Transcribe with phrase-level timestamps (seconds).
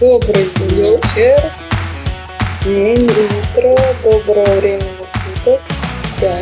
[0.00, 1.52] Добрый вечер,
[2.64, 5.60] день, утро, доброго времени суток.
[6.22, 6.40] Да,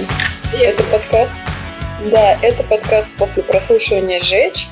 [0.56, 1.33] это подкаст.
[2.08, 4.69] Да, это подкаст после прослушивания «Жечь».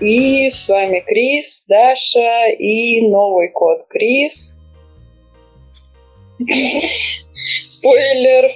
[0.00, 4.62] И с вами Крис, Даша и новый кот Крис.
[7.62, 8.50] Спойлер.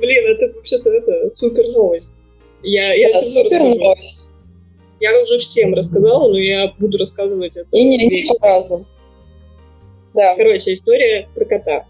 [0.00, 2.10] Блин, это вообще-то это супер новость.
[2.64, 4.31] Я, я Да, супер новость.
[5.02, 7.76] Я уже всем рассказала, но я буду рассказывать это.
[7.76, 8.36] И не, не вечно.
[8.38, 8.86] по разу.
[10.14, 10.36] Да.
[10.36, 11.84] Короче, история про кота.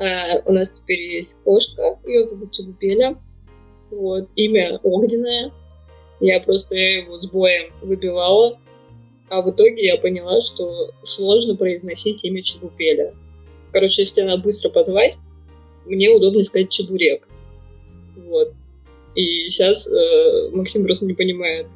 [0.00, 3.16] А, у нас теперь есть кошка, ее зовут Чебупеля.
[3.92, 5.52] Вот, имя Огненное.
[6.18, 8.58] Я просто его с боем выбивала.
[9.28, 13.14] А в итоге я поняла, что сложно произносить имя Чебупеля.
[13.70, 15.14] Короче, если надо быстро позвать,
[15.86, 17.28] мне удобно сказать Чебурек.
[18.28, 18.52] Вот.
[19.14, 19.88] И сейчас
[20.50, 21.68] Максим просто не понимает,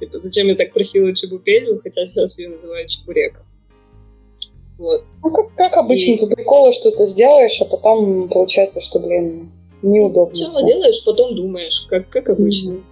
[0.00, 3.42] типа, зачем я так просила Чебупелю, хотя сейчас ее называют Чебурек.
[4.78, 5.04] Вот.
[5.22, 9.50] Ну, как, как обычно, И- по приколу что-то сделаешь, а потом получается, что, блин,
[9.82, 10.34] неудобно.
[10.34, 12.72] Сначала делаешь, потом думаешь, как, как обычно.
[12.72, 12.84] Мгм.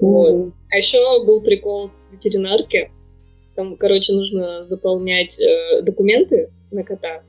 [0.00, 0.52] Вот.
[0.70, 2.90] А еще был прикол в ветеринарке.
[3.54, 7.22] Там, короче, нужно заполнять э, документы на кота.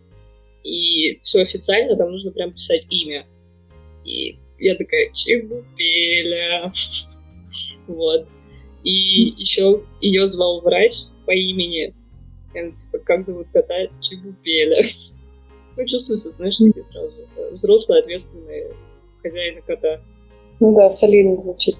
[0.64, 3.26] И все официально, там нужно прям писать имя.
[4.06, 6.72] И я такая, Чебупеля.
[7.86, 8.26] Вот.
[8.84, 11.94] И еще ее звал врач по имени.
[12.54, 13.76] И она, типа, как зовут кота?
[14.02, 14.84] Чебупеля.
[15.76, 17.12] Ну, чувствуется, знаешь, такие сразу.
[17.36, 18.68] э, Взрослые, ответственные
[19.24, 20.00] хозяины кота.
[20.60, 21.78] Ну да, солидно звучит.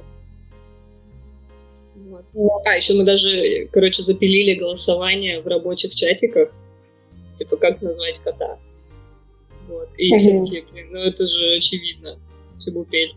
[2.34, 2.66] Вот.
[2.66, 6.50] А, еще мы даже, короче, запилили голосование в рабочих чатиках.
[7.38, 8.58] Типа, как назвать кота.
[9.70, 9.90] Вот.
[9.98, 10.46] И все Мгм.
[10.46, 12.18] такие, блин, ну это же очевидно.
[12.66, 13.14] Чебупель.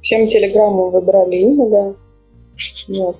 [0.00, 1.94] Всем телеграмму выбрали имя, да.
[2.88, 3.16] Вот.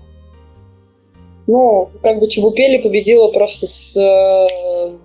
[1.46, 3.96] Ну, как бы Чебупели победила просто с...
[3.96, 4.96] э,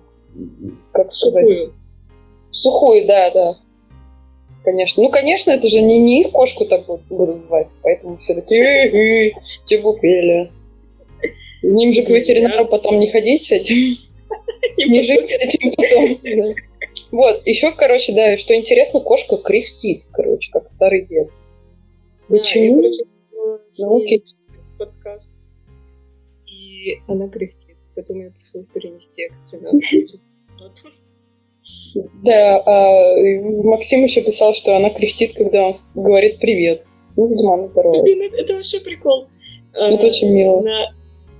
[0.91, 1.45] Как сказать?
[1.45, 1.73] Сухую.
[2.49, 3.57] Сухой, да, да.
[4.63, 5.03] Конечно.
[5.03, 9.31] Ну, конечно, это же не, не их кошку так будут, звать, поэтому все такие «Э-э,
[9.65, 10.51] Чебупели.
[11.63, 13.75] Им же к ветеринару потом не ходить с этим,
[14.77, 16.55] не жить с этим потом.
[17.11, 21.29] Вот, еще, короче, да, что интересно, кошка кряхтит, короче, как старый дед.
[22.27, 22.83] Почему?
[23.77, 24.21] Короче,
[24.61, 25.31] с ней подкаст.
[26.47, 27.77] И она кряхтит.
[27.95, 29.71] Поэтому я пришлось перенести экстренно.
[32.23, 33.15] Да, а,
[33.63, 36.83] Максим еще писал, что она кряхтит, когда он говорит привет.
[37.15, 38.25] Ну, видимо, она Блин, здоровается.
[38.25, 39.27] это, это вообще прикол.
[39.73, 40.61] Это А, очень мило.
[40.61, 40.93] На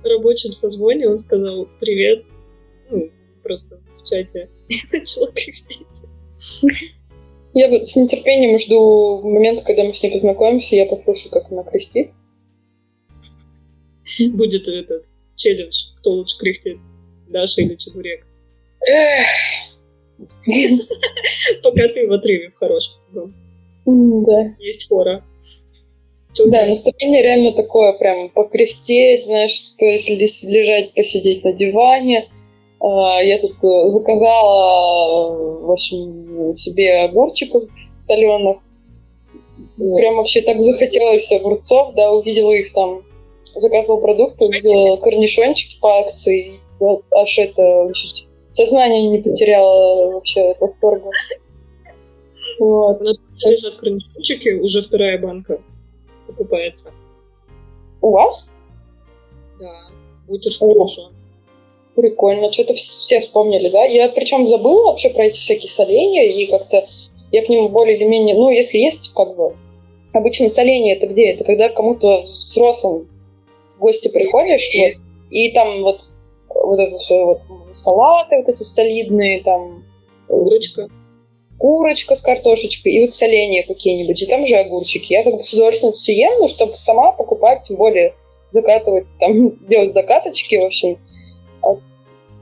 [0.04, 2.24] рабочем созвоне он сказал привет.
[2.90, 3.10] Ну,
[3.42, 4.48] просто в чате.
[4.68, 5.86] И начала кряхтеть.
[7.54, 11.62] Я вот с нетерпением жду момента, когда мы с ней познакомимся, я послушаю, как она
[11.64, 12.10] крестит.
[14.18, 15.04] Будет этот
[15.36, 16.78] челлендж, кто лучше кряхтит,
[17.28, 18.26] Даша или Чебурек.
[21.62, 22.94] Пока ты в отрыве в хорошем.
[23.86, 24.54] М, Да.
[24.58, 26.66] Есть у Да, тебя?
[26.66, 32.28] настроение реально такое, прям покряхтеть, знаешь, если лес- лежать, посидеть на диване.
[32.82, 37.62] А, Я тут э, заказала, э, в общем, себе огурчиков
[37.94, 38.58] соленых.
[39.76, 43.02] Прям вообще так захотелось огурцов, да, увидела их там,
[43.44, 46.60] заказывала продукты, увидела корнишончики по акции,
[47.10, 51.10] аж это чуть сознание не потеряла вообще от восторга.
[52.58, 53.00] Вот.
[53.00, 55.60] У нас лежат кранчики, уже вторая банка
[56.26, 56.90] покупается.
[58.00, 58.58] У вас?
[59.58, 59.88] Да,
[60.26, 60.66] бутер с О.
[60.66, 61.11] корнишоном.
[61.94, 63.84] Прикольно, что-то все вспомнили, да?
[63.84, 66.88] Я причем забыла вообще про эти всякие соленья, и как-то
[67.30, 68.34] я к ним более или менее...
[68.34, 69.54] Ну, если есть, как бы...
[70.14, 71.30] Обычно соленья это где?
[71.30, 73.08] Это когда кому-то взрослым
[73.76, 74.92] в гости приходишь, вот,
[75.30, 76.00] и там вот,
[76.48, 77.40] вот это все, вот,
[77.72, 79.82] салаты вот эти солидные, там,
[80.28, 80.88] Курочка.
[81.58, 85.12] курочка с картошечкой, и вот соленья какие-нибудь, и там же огурчики.
[85.12, 88.14] Я как бы с удовольствием все ем, но чтобы сама покупать, тем более
[88.48, 90.96] закатывать, там, делать закаточки, в общем.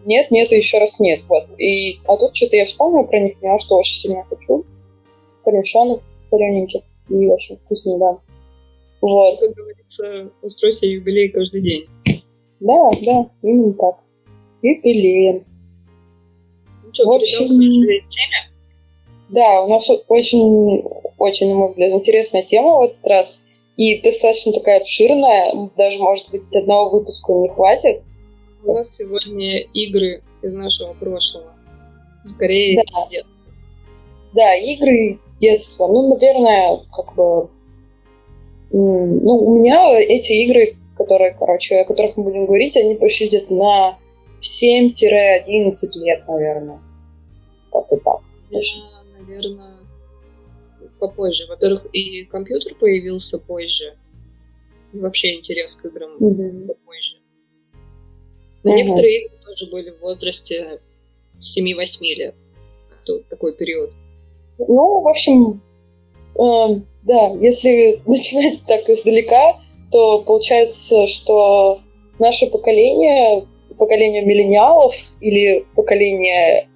[0.04, 1.20] Нет, нет, и еще раз нет.
[1.28, 1.44] Вот.
[1.58, 4.64] И, а тут что-то я вспомнила про них, поняла, что очень сильно хочу.
[5.44, 6.82] Корнишонов солененьких.
[7.08, 8.18] И очень вкусные, да.
[9.00, 9.40] Вот.
[9.40, 11.86] Как говорится, устрой себе юбилей каждый день.
[12.60, 13.96] Да, да, именно так.
[14.54, 15.44] С юбилеем.
[16.84, 18.50] Ну что, В общем- теме?
[19.30, 20.82] Да, у нас очень,
[21.18, 23.46] очень, на мой взгляд, интересная тема в этот раз.
[23.76, 25.70] И достаточно такая обширная.
[25.76, 28.02] Даже, может быть, одного выпуска не хватит.
[28.64, 31.52] У нас сегодня игры из нашего прошлого.
[32.26, 33.08] Скорее, Да.
[33.10, 33.40] детства.
[34.34, 35.86] Да, игры детства.
[35.86, 37.48] Ну, наверное, как бы...
[38.72, 43.54] Ну, у меня эти игры, которые короче, о которых мы будем говорить, они пришли где-то
[43.54, 43.98] на
[44.40, 46.80] 7-11 лет, наверное.
[47.72, 48.20] Как-то так.
[48.50, 48.60] Я,
[49.18, 49.76] наверное,
[50.98, 51.46] попозже.
[51.48, 53.96] Во-первых, и компьютер появился позже.
[54.92, 56.76] И вообще интерес к играм mm-hmm.
[58.62, 58.76] Но mm-hmm.
[58.76, 60.80] некоторые игры тоже были в возрасте
[61.40, 62.34] 7-8 лет.
[63.28, 63.90] Такой период.
[64.58, 65.60] Ну, в общем,
[66.38, 69.60] э, да, если начинать так издалека,
[69.90, 71.80] то получается, что
[72.18, 73.44] наше поколение,
[73.78, 76.68] поколение миллениалов или поколение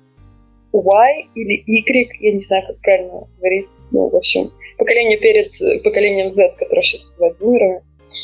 [0.73, 5.53] Y или Y, я не знаю, как правильно говорить, ну, в общем, поколение перед
[5.85, 7.83] поколением Z, которое сейчас называют зумерами,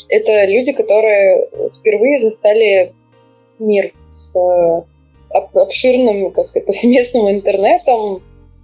[0.09, 2.93] это люди, которые впервые застали
[3.61, 4.81] мир с э,
[5.33, 8.21] обширным, как сказать, повсеместным интернетом,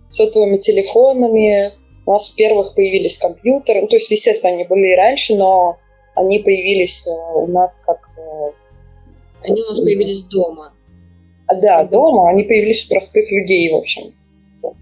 [0.08, 1.72] сотовыми телефонами.
[2.06, 3.82] У нас, во-первых, появились компьютеры.
[3.82, 5.78] Ну, то есть, естественно, они были и раньше, но
[6.16, 8.10] они появились э, у нас как...
[8.18, 8.52] Э,
[9.44, 10.74] они у нас появились дома.
[11.48, 12.30] А, да, дома.
[12.30, 14.04] Они появились у простых людей, в общем.
[14.62, 14.74] У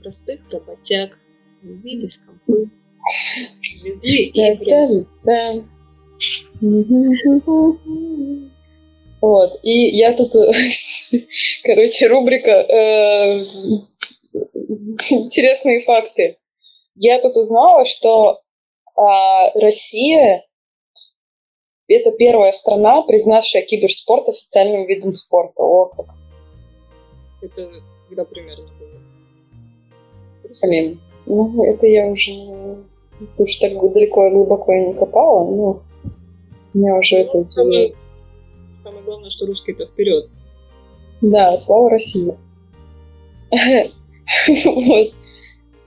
[0.00, 1.18] простых работяг
[1.62, 2.68] появились компы.
[3.84, 5.06] Везли игры.
[5.24, 5.64] Да,
[9.24, 9.58] Вот.
[9.62, 10.32] И я тут...
[11.64, 13.38] Короче, рубрика э,
[15.08, 16.36] интересные факты.
[16.94, 18.42] Я тут узнала, что
[18.94, 20.44] а, Россия
[21.88, 25.62] это первая страна, признавшая киберспорт официальным видом спорта.
[25.62, 26.06] О, как.
[27.40, 27.70] Это
[28.08, 28.90] когда примерно было?
[30.62, 32.84] Блин, ну это я уже,
[33.30, 35.82] слушай, так далеко и глубоко я не копала, но
[36.74, 37.50] меня уже ну, это...
[37.50, 37.94] Самое,
[38.84, 40.28] самое главное, что русские-то вперед.
[41.22, 42.34] Да, слава России.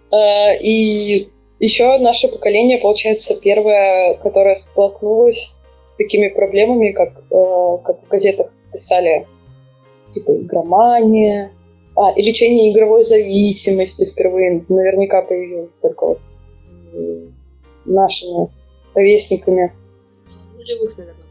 [0.09, 1.27] А, и
[1.59, 8.49] еще наше поколение, получается, первое, которое столкнулось с такими проблемами, как, э, как в газетах
[8.71, 9.27] писали,
[10.07, 11.51] типа игромания,
[11.97, 17.25] а, и лечение игровой зависимости впервые наверняка появилось только вот с э,
[17.83, 18.47] нашими
[18.95, 19.73] ровесниками.
[20.55, 21.26] Нулевых, наверное.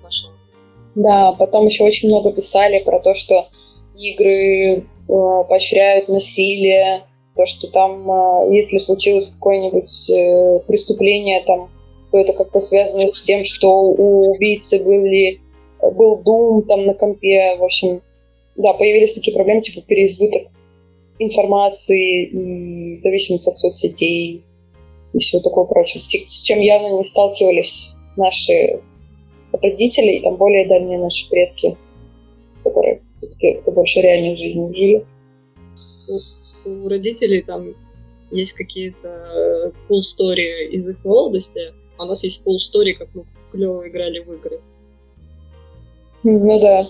[0.96, 3.46] Да, потом еще очень много писали про то, что
[3.94, 7.04] игры э, поощряют насилие,
[7.36, 11.68] то, что там, э, если случилось какое-нибудь э, преступление, там,
[12.10, 15.38] то это как-то связано с тем, что у убийцы были,
[15.82, 18.00] был дум там на компе, в общем,
[18.56, 20.44] да, появились такие проблемы, типа переизбыток
[21.18, 24.42] информации зависимость от соцсетей
[25.12, 28.80] и все такое прочее, с чем явно не сталкивались наши
[29.62, 31.76] родители и там более дальние наши предки,
[32.64, 35.04] которые все-таки больше реальной жизни жили
[36.66, 37.74] у родителей там
[38.30, 43.08] есть какие-то э, cool story из их молодости, а у нас есть cool story, как
[43.14, 44.60] мы клево играли в игры.
[46.24, 46.86] Ну да.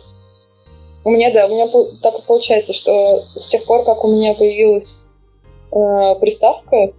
[1.05, 1.69] У меня, да, у меня
[2.03, 5.09] так получается, что с тех пор, как у меня появилась
[5.71, 6.93] э, приставка,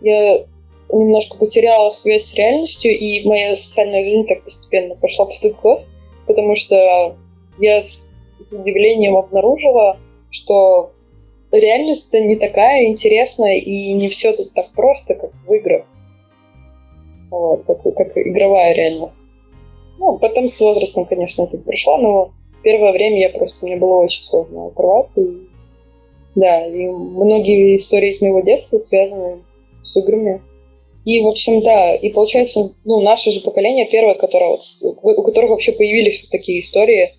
[0.00, 0.44] я
[0.92, 5.96] немножко потеряла связь с реальностью, и моя социальная жизнь так постепенно пошла под откос,
[6.26, 7.16] потому что
[7.58, 9.98] я с, с удивлением обнаружила,
[10.30, 10.92] что
[11.52, 15.84] реальность-то не такая интересная, и не все тут так просто, как в играх.
[17.30, 19.32] Вот, как, как игровая реальность.
[19.98, 22.32] Ну, потом с возрастом, конечно, это пришло, но
[22.62, 25.20] первое время я просто, мне было очень сложно оторваться.
[25.20, 25.36] И,
[26.34, 29.38] да, и многие истории из моего детства связаны
[29.82, 30.40] с играми.
[31.04, 35.50] И, в общем, да, и получается, ну, наше же поколение первое, которое, вот, у которых
[35.50, 37.14] вообще появились вот такие истории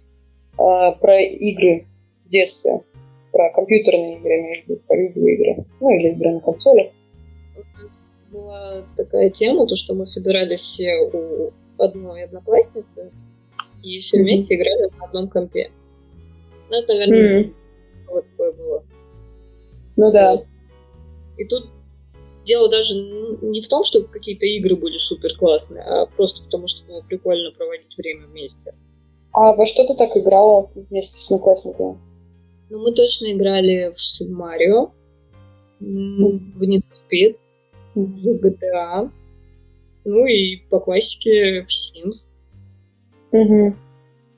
[0.58, 1.86] э, про игры
[2.26, 2.82] в детстве
[3.36, 6.88] про компьютерные игры, между про видеоигры, ну или игры на консолях.
[7.54, 13.12] У нас была такая тема, то, что мы собирались все у одной одноклассницы
[13.84, 14.24] и все mm-hmm.
[14.24, 15.70] вместе играли на одном компе.
[16.70, 17.54] Ну, это, наверное, mm-hmm.
[18.08, 18.84] вот такое было.
[19.98, 20.42] Ну да.
[21.38, 21.72] И тут
[22.46, 22.94] дело даже
[23.42, 27.52] не в том, что какие-то игры были супер классные, а просто потому, что было прикольно
[27.52, 28.74] проводить время вместе.
[29.34, 31.98] А во что ты так играла вместе с одноклассниками?
[32.70, 34.92] Ну, мы точно играли в Mario,
[35.80, 37.36] в Need for Speed,
[37.96, 39.12] в GTA,
[40.06, 42.38] ну и по классике в Sims.
[43.32, 43.76] Угу.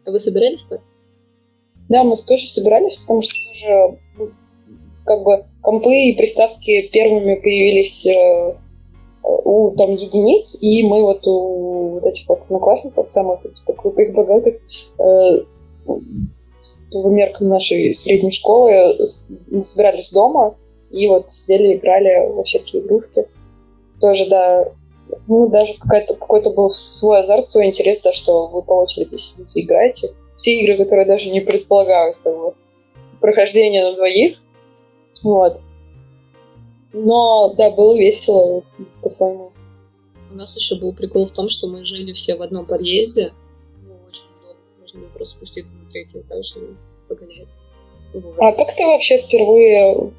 [0.06, 0.82] А вы собирались так?
[1.90, 4.32] Да, мы тоже собирались, потому что тоже ну,
[5.08, 8.54] как бы компы и приставки первыми появились э,
[9.24, 14.56] у там единиц, и мы вот у вот этих вот одноклассников, самых типа, крутых, богатых,
[15.00, 15.40] э,
[15.86, 20.56] по меркам нашей средней школы собирались дома
[20.92, 23.26] и вот сидели, играли во всякие игрушки.
[24.00, 24.66] Тоже, да,
[25.28, 29.62] ну, даже какая-то, какой-то был свой азарт, свой интерес, да, что вы по очереди сидите
[29.62, 30.10] играете.
[30.36, 32.54] Все игры, которые даже не предполагают как бы,
[33.20, 34.38] прохождение на двоих.
[35.24, 35.60] Вот.
[36.94, 38.64] Но, да, было весело
[39.02, 39.52] по-своему.
[40.32, 43.32] У нас еще был прикол в том, что мы жили все в одном подъезде.
[43.86, 44.62] Ну, очень удобно.
[44.82, 46.76] Можно было просто спуститься на третий этаж и
[47.08, 47.48] погонять.
[48.14, 48.36] Вот.
[48.40, 50.12] А как ты вообще впервые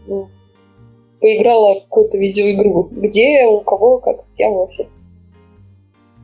[1.21, 2.89] поиграла в какую-то видеоигру?
[2.93, 4.89] Где, у кого, как, с кем вообще?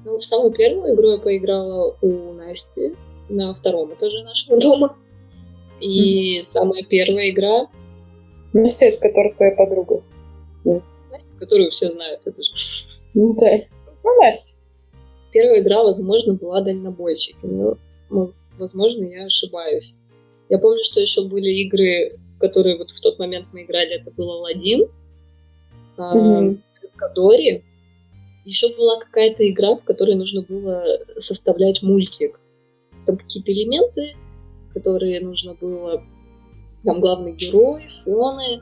[0.05, 2.95] Ну, в самую первую игру я поиграла у Насти
[3.29, 4.97] на втором этаже нашего дома.
[5.81, 6.45] И mm-hmm.
[6.45, 7.67] самая первая игра...
[8.55, 10.03] Настя, которая твоя подруга.
[10.65, 12.21] Настя, которую все знают.
[12.25, 12.51] Это же...
[13.15, 13.61] Ну да.
[14.03, 14.65] Ну, Настя.
[15.33, 17.77] Первая игра, возможно, была дальнобойщики, но,
[18.57, 19.97] возможно, я ошибаюсь.
[20.49, 24.13] Я помню, что еще были игры, в которые вот в тот момент мы играли, это
[24.13, 24.87] был Алладин,
[25.97, 26.59] mm-hmm.
[26.97, 27.63] Кадори.
[28.45, 30.85] Еще была какая-то игра, в которой нужно было
[31.17, 32.39] составлять мультик.
[33.07, 34.15] Там какие-то элементы,
[34.73, 36.05] которые нужно было...
[36.85, 38.61] Там главный герой, фоны,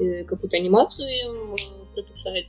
[0.00, 2.46] э, какую-то анимацию им э, прописать.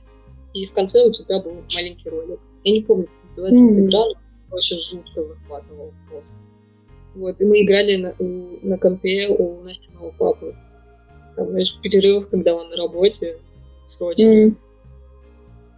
[0.54, 2.40] И в конце у тебя был маленький ролик.
[2.64, 3.86] Я не помню, как называется mm-hmm.
[3.86, 4.04] игра,
[4.50, 6.36] но очень жутко захватывал просто.
[7.14, 10.54] Вот, и мы играли на, у, на компе у Настиного папы.
[11.36, 13.36] Там, знаешь, в перерывах, когда он на работе,
[13.86, 14.22] срочно.
[14.22, 14.54] Mm.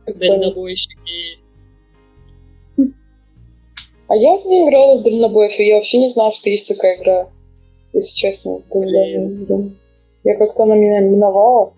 [0.06, 1.38] Дальнобойщики.
[4.08, 7.30] А я не играла в дальнобоев, и я вообще не знала, что есть такая игра.
[7.92, 8.62] Если честно.
[8.72, 9.76] Блин.
[10.24, 11.72] Я как-то она меня миновала.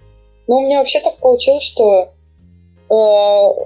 [0.47, 2.09] Но у меня вообще так получилось, что
[2.91, 3.65] э,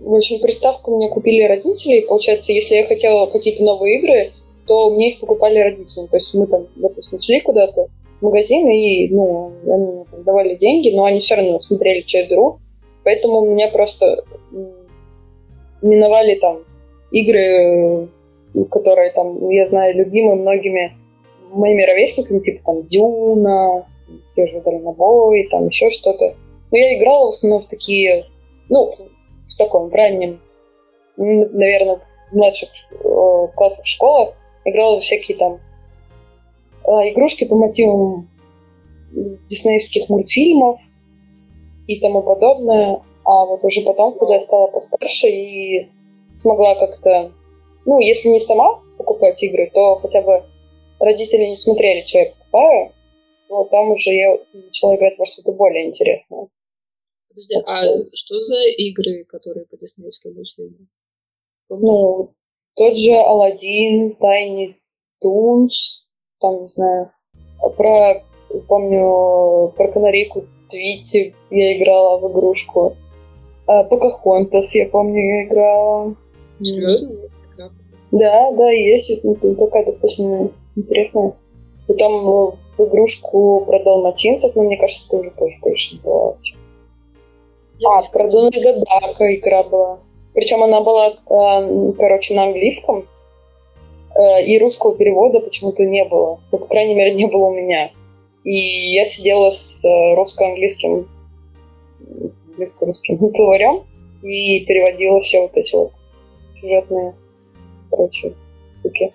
[0.00, 4.32] в общем, приставку мне купили родители, и получается, если я хотела какие-то новые игры,
[4.66, 6.06] то мне их покупали родители.
[6.06, 7.86] То есть мы там, допустим, шли куда-то
[8.20, 12.26] в магазин, и, ну, они там, давали деньги, но они все равно смотрели, что я
[12.28, 12.58] беру.
[13.04, 14.24] Поэтому меня просто
[15.82, 16.60] миновали там
[17.10, 18.08] игры,
[18.70, 20.92] которые там, я знаю, любимы многими
[21.52, 23.86] моими ровесниками, типа там Дюна,
[24.32, 26.34] те же Дальнобой, там еще что-то.
[26.70, 28.26] Но я играла в основном в такие,
[28.68, 30.40] ну, в таком в раннем,
[31.16, 35.60] наверное, в младших э, классах школы играла во всякие там
[36.84, 38.28] э, игрушки по мотивам
[39.12, 40.80] диснеевских мультфильмов
[41.86, 43.00] и тому подобное.
[43.24, 45.90] А вот уже потом, когда я стала постарше и
[46.32, 47.30] смогла как-то,
[47.84, 50.42] ну, если не сама покупать игры, то хотя бы
[51.02, 52.90] родители не смотрели, что я покупаю,
[53.48, 56.48] вот там уже я начала играть во что-то более интересное.
[57.28, 58.08] Подожди, так а что...
[58.14, 60.88] что за игры, которые по диснеевским мультфильмам?
[61.68, 62.34] Ну,
[62.74, 64.76] тот же Алладин, Тайни
[65.20, 66.08] Тунс,
[66.40, 67.12] там, не знаю,
[67.76, 68.22] про,
[68.68, 72.96] помню, про канарейку Твити я играла в игрушку.
[73.66, 76.16] А, Покахонтас, я помню, я играла.
[76.60, 77.30] Серьезно?
[78.10, 79.24] Да, да, есть.
[79.24, 81.34] Ну, такая достаточно интересная.
[81.86, 86.36] Потом э, в игрушку про далматинцев, но мне кажется, это уже PlayStation была.
[87.84, 89.98] А, про Дональда Дака игра была.
[90.34, 93.04] Причем она была, э, короче, на английском,
[94.14, 96.40] э, и русского перевода почему-то не было.
[96.52, 97.90] Ну, по крайней мере, не было у меня.
[98.44, 99.84] И я сидела с
[100.16, 101.08] русско-английским,
[102.28, 103.82] с английско-русским словарем
[104.22, 105.92] и переводила все вот эти вот
[106.54, 107.14] сюжетные,
[107.90, 108.32] короче,
[108.70, 109.12] штуки.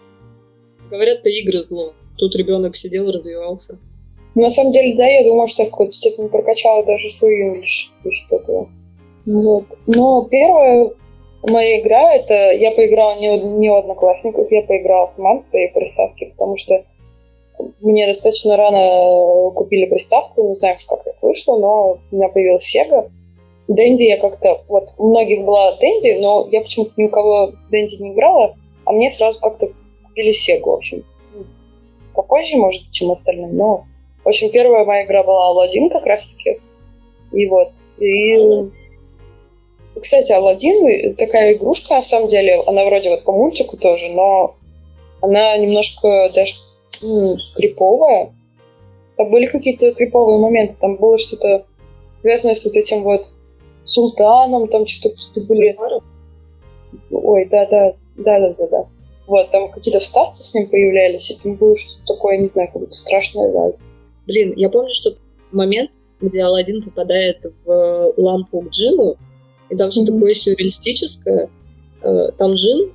[0.89, 1.93] Говорят, это игры зло.
[2.17, 3.79] Тут ребенок сидел, развивался.
[4.35, 7.91] На самом деле, да, я думаю, что я в какой-то степени прокачала даже свою инглиш
[8.09, 8.67] что-то.
[9.25, 9.65] Вот.
[9.87, 10.91] Но первое
[11.43, 16.27] моя игра, это я поиграла не, не у одноклассников, я поиграла сама на своей приставке,
[16.27, 16.83] потому что
[17.81, 23.09] мне достаточно рано купили приставку, не знаю как это вышло, но у меня появилась Sega.
[23.67, 24.61] Дэнди я как-то...
[24.67, 28.91] Вот у многих была Дэнди, но я почему-то ни у кого Дэнди не играла, а
[28.91, 29.69] мне сразу как-то
[30.17, 31.03] купили Sega, в общем.
[32.13, 33.85] Попозже, может, чем остальным, но...
[34.23, 36.59] В общем, первая моя игра была Алладин как раз-таки.
[37.31, 37.69] И вот.
[37.99, 38.35] И
[39.99, 44.55] кстати, Алладин такая игрушка, на самом деле, она вроде вот по мультику тоже, но
[45.21, 46.55] она немножко даже
[47.03, 48.33] м, криповая.
[49.15, 51.65] Там были какие-то криповые моменты, там было что-то
[52.11, 53.25] связанное с вот этим вот
[53.83, 55.77] султаном, там что-то были...
[57.11, 58.87] Ой, да-да, да-да-да-да.
[59.27, 62.81] Вот, там какие-то вставки с ним появлялись, и там было что-то такое, не знаю, как
[62.81, 63.77] будто страшное, да.
[64.25, 65.15] Блин, я помню, что
[65.51, 65.91] момент,
[66.21, 69.17] где Алладин попадает в лампу к Джину,
[69.69, 70.13] и там все mm-hmm.
[70.13, 71.49] такое сюрреалистическое.
[72.01, 72.91] Э, там джин,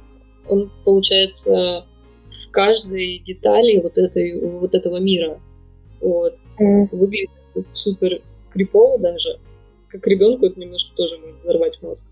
[0.48, 1.84] он, получается,
[2.30, 5.38] в каждой детали вот, этой, вот этого мира.
[6.00, 6.34] Вот.
[6.58, 6.88] Mm-hmm.
[6.92, 7.30] Выглядит
[7.72, 8.20] супер
[8.50, 9.38] крипово даже.
[9.88, 12.10] Как ребенку это немножко тоже может взорвать мозг.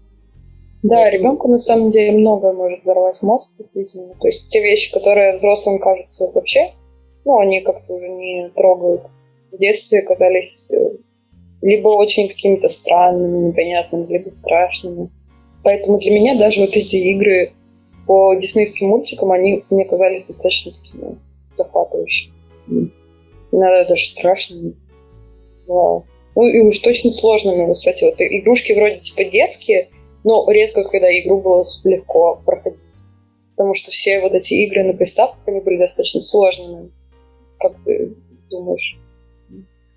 [0.82, 4.14] Да, ребенку на самом деле многое может взорвать мозг, действительно.
[4.18, 6.68] То есть те вещи, которые взрослым кажутся вообще,
[7.24, 9.02] ну, они как-то уже не трогают.
[9.52, 10.96] В детстве казались э,
[11.60, 15.10] либо очень какими-то странными, непонятными, либо страшными.
[15.62, 17.52] Поэтому для меня даже вот эти игры
[18.06, 21.18] по диснеевским мультикам, они мне казались достаточно такими
[21.56, 22.32] захватывающими.
[23.52, 24.74] Иногда даже страшными.
[25.66, 26.06] Вау.
[26.34, 27.72] Ну и уж точно сложными.
[27.72, 29.88] Кстати, вот игрушки вроде типа детские,
[30.24, 32.78] но редко, когда игру было легко проходить.
[33.56, 36.90] Потому что все вот эти игры на приставках, они были достаточно сложными.
[37.58, 38.14] Как ты
[38.50, 38.96] думаешь?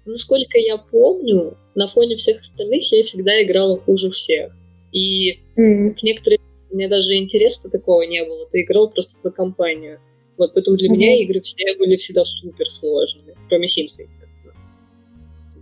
[0.05, 4.51] Насколько я помню, на фоне всех остальных я всегда играла хуже всех.
[4.91, 5.89] И mm-hmm.
[5.91, 6.39] к некоторым
[6.71, 8.45] мне даже интереса такого не было.
[8.51, 9.99] Ты играл просто за компанию.
[10.37, 10.91] Вот, поэтому для mm-hmm.
[10.91, 13.33] меня игры все были всегда супер сложными.
[13.47, 14.53] Кроме Sims, естественно.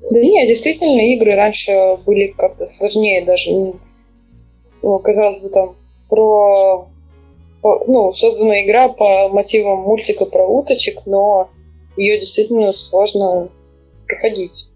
[0.01, 0.13] Вот.
[0.13, 1.71] Да нет, действительно, игры раньше
[2.05, 3.51] были как-то сложнее даже.
[4.81, 5.75] Казалось бы, там
[6.09, 6.87] про
[7.63, 11.49] ну, создана игра по мотивам мультика про уточек, но
[11.95, 13.49] ее действительно сложно
[14.07, 14.71] проходить.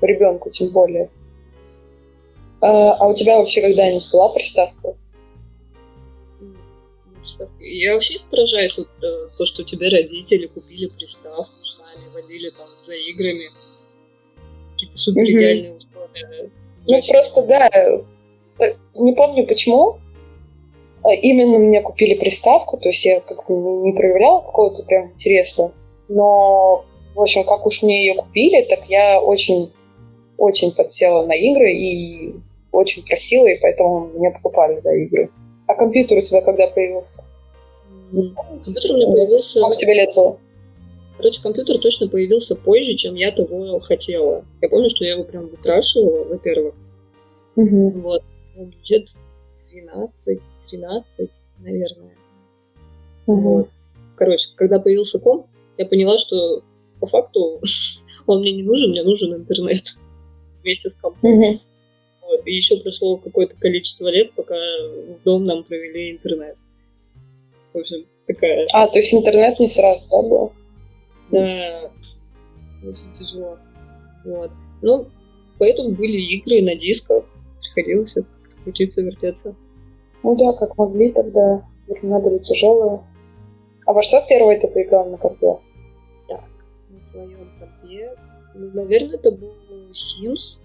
[0.00, 1.10] Ребенку тем более.
[2.60, 4.96] А, а у тебя вообще когда-нибудь была приставка?
[7.58, 12.94] Я вообще поражаюсь вот, э, то, что тебе родители купили приставку, сами водили там за
[12.96, 13.48] играми.
[14.72, 15.76] Какие-то супер идеальные mm-hmm.
[15.78, 16.50] условия.
[16.86, 17.70] Ну, просто, да,
[18.94, 19.96] не помню почему,
[21.02, 25.74] а именно мне купили приставку, то есть я как-то не проявляла какого-то прям интереса,
[26.08, 26.84] но,
[27.14, 29.70] в общем, как уж мне ее купили, так я очень,
[30.38, 32.34] очень подсела на игры и
[32.72, 35.30] очень просила, и поэтому мне покупали да, игры.
[35.66, 37.24] А компьютер у тебя когда появился?
[38.12, 39.60] Компьютер у меня появился...
[39.60, 40.38] Сколько тебе лет было?
[41.16, 44.44] Короче, компьютер точно появился позже, чем я того хотела.
[44.60, 46.74] Я помню, что я его прям выкрашивала, во-первых.
[47.56, 47.90] Угу.
[48.00, 48.22] Вот.
[48.88, 49.08] Лет
[49.70, 51.30] 12, 13,
[51.60, 52.14] наверное.
[53.26, 53.40] Угу.
[53.40, 53.68] Вот.
[54.16, 56.62] Короче, когда появился комп, я поняла, что
[57.00, 57.60] по факту
[58.26, 59.96] он мне не нужен, мне нужен интернет
[60.62, 61.30] вместе с компом.
[61.30, 61.60] Угу.
[62.28, 62.46] Вот.
[62.46, 66.56] И еще прошло какое-то количество лет, пока в дом нам провели интернет.
[67.72, 68.66] В общем, такая...
[68.72, 70.52] А, то есть интернет не сразу, да, был?
[71.30, 71.90] Да,
[72.84, 73.58] очень тяжело.
[74.24, 74.50] Вот.
[74.80, 75.06] Ну,
[75.58, 77.24] поэтому были игры на дисках,
[77.60, 78.16] приходилось
[78.64, 79.54] крутиться, вертеться.
[80.22, 81.62] Ну да, как могли тогда.
[81.86, 83.00] Времена были тяжелые.
[83.86, 85.58] А во что первое ты поиграл на компе?
[86.28, 86.44] Так,
[86.88, 88.16] на своем компе.
[88.54, 89.52] Ну, наверное, это был
[89.92, 90.60] Sims.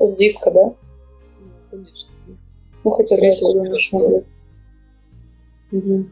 [0.00, 0.74] С диска, да?
[1.40, 2.10] Ну, конечно.
[2.82, 4.44] Ну, хотя бы думаешь, молодец.
[5.72, 6.04] Угу.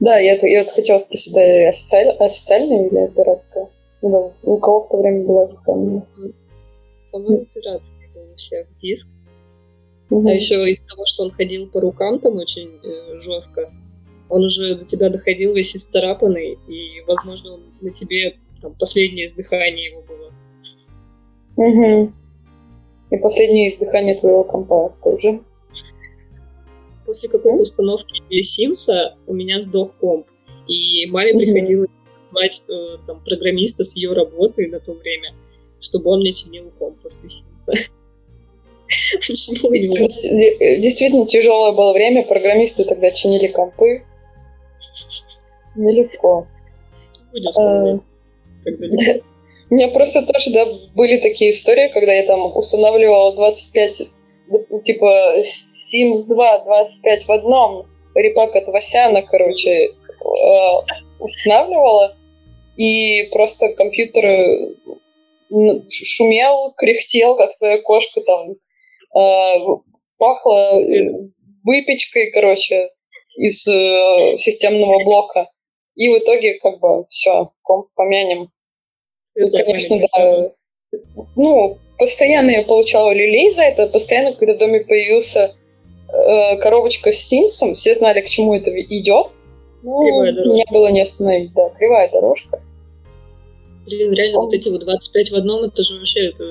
[0.00, 3.68] Да, я, я вот хотела спросить, да, официаль, официальная или пиратская?
[4.02, 6.02] Ну, да, у кого в то время была официальная?
[7.12, 9.08] По-моему, пиратская у всех диск.
[10.10, 10.28] Угу.
[10.28, 13.70] А еще из того, что он ходил по рукам там очень э, жестко,
[14.28, 19.86] он уже до тебя доходил весь исцарапанный, и, возможно, он на тебе там, последнее издыхание
[19.86, 20.32] его было.
[21.56, 22.12] Угу.
[23.10, 25.40] И последнее издыхание твоего компа тоже.
[27.06, 30.26] После какой-то установки Симса у меня сдох комп.
[30.68, 31.40] И маме угу.
[31.40, 31.90] приходилось
[32.22, 35.32] звать э, там, программиста с ее работы на то время,
[35.80, 37.72] чтобы он мне чинил комп после Симса.
[40.78, 42.24] Действительно тяжелое было время.
[42.24, 44.02] Программисты тогда чинили компы.
[45.76, 46.46] Нелегко.
[47.56, 47.62] А,
[48.64, 54.02] у меня просто тоже, да, были такие истории, когда я там устанавливала 25,
[54.82, 55.12] типа,
[55.44, 59.90] Sims 2, 25 в одном, репак от Васяна, короче, э,
[61.20, 62.16] устанавливала,
[62.76, 64.74] и просто компьютер
[65.88, 68.69] шумел, кряхтел, как твоя кошка там Э,
[69.12, 71.30] пахло э,
[71.64, 72.88] выпечкой, короче,
[73.36, 75.48] из э, системного блока.
[75.96, 78.50] И в итоге, как бы, все, комп помянем.
[79.36, 80.52] Ну, конечно, да.
[81.36, 85.54] Ну, постоянно я получала люлей за это, постоянно, когда в доме появился
[86.12, 89.28] э, коробочка с синсом, все знали, к чему это идет.
[89.82, 92.60] Ну, меня было не остановить, да, кривая дорожка.
[93.86, 96.44] Блин, реально, вот эти вот 25 в одном, это же вообще это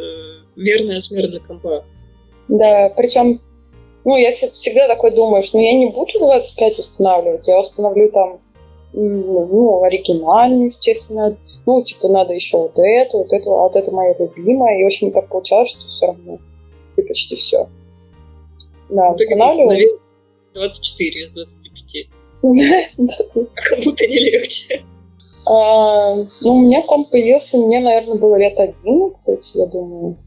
[0.56, 1.86] верная смерть для компа.
[2.50, 3.40] Да, причем,
[4.04, 8.40] ну, я всегда такой думаю, что ну, я не буду 25 устанавливать, я установлю там,
[8.94, 14.16] ну, оригинальный, естественно, ну, типа, надо еще вот это, вот это, а вот это моя
[14.18, 16.40] любимая, и очень так получалось, что все равно,
[16.98, 17.68] и почти все.
[18.90, 20.00] Да, устанавливаю.
[20.56, 22.08] 24 из 25.
[23.54, 24.82] Как будто не легче.
[25.46, 30.18] А, ну, у меня комп появился, мне, наверное, было лет 11, я думаю.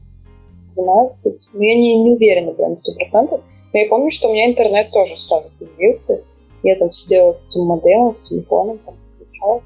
[0.75, 1.49] 12.
[1.53, 3.41] Но я не, не уверена прям сто процентов.
[3.73, 6.23] Но я помню, что у меня интернет тоже сразу появился.
[6.63, 9.61] Я там сидела с этим модемом, с телефоном, там, включала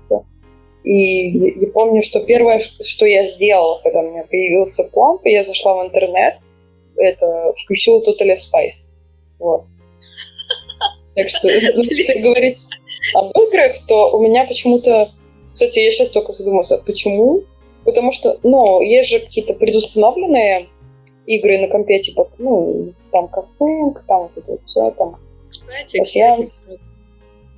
[0.83, 5.83] И я помню, что первое, что я сделала, когда у меня появился комп, я зашла
[5.83, 6.37] в интернет,
[6.95, 8.91] это включила Total Spice.
[9.39, 9.65] Вот.
[11.15, 12.65] Так что, ну, если говорить
[13.13, 15.11] об играх, то у меня почему-то...
[15.51, 17.41] Кстати, я сейчас только задумалась, а почему?
[17.83, 20.67] Потому что, ну, есть же какие-то предустановленные
[21.27, 26.79] игры на компе, типа, ну, там косынг, там вот это все, там Знаете, кстати,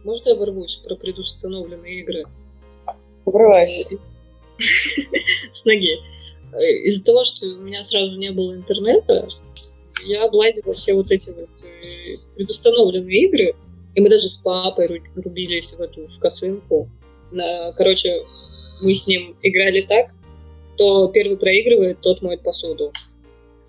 [0.04, 2.26] можно я ворвусь про предустановленные игры?
[3.26, 3.96] Врывайся.
[5.52, 5.98] С ноги.
[6.84, 9.30] Из-за того, что у меня сразу не было интернета,
[10.06, 13.54] я облазила все вот эти вот э, предустановленные игры,
[13.94, 16.90] и мы даже с папой рубились в эту в косынку.
[17.78, 18.12] Короче,
[18.82, 20.08] мы с ним играли так,
[20.74, 22.92] кто первый проигрывает, тот моет посуду.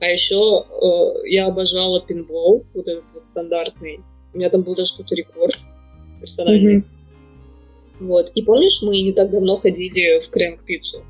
[0.01, 4.01] А еще э, я обожала пинбол, вот этот вот стандартный.
[4.33, 5.59] У меня там был даже какой-то рекорд
[6.21, 6.79] персональный.
[6.79, 8.07] Mm-hmm.
[8.07, 8.33] Вот.
[8.35, 11.05] И помнишь, мы не так давно ходили в Крэнк Пиццу?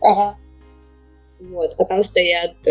[0.00, 0.36] Ага.
[1.40, 1.74] Вот.
[1.78, 2.70] А там стоят э,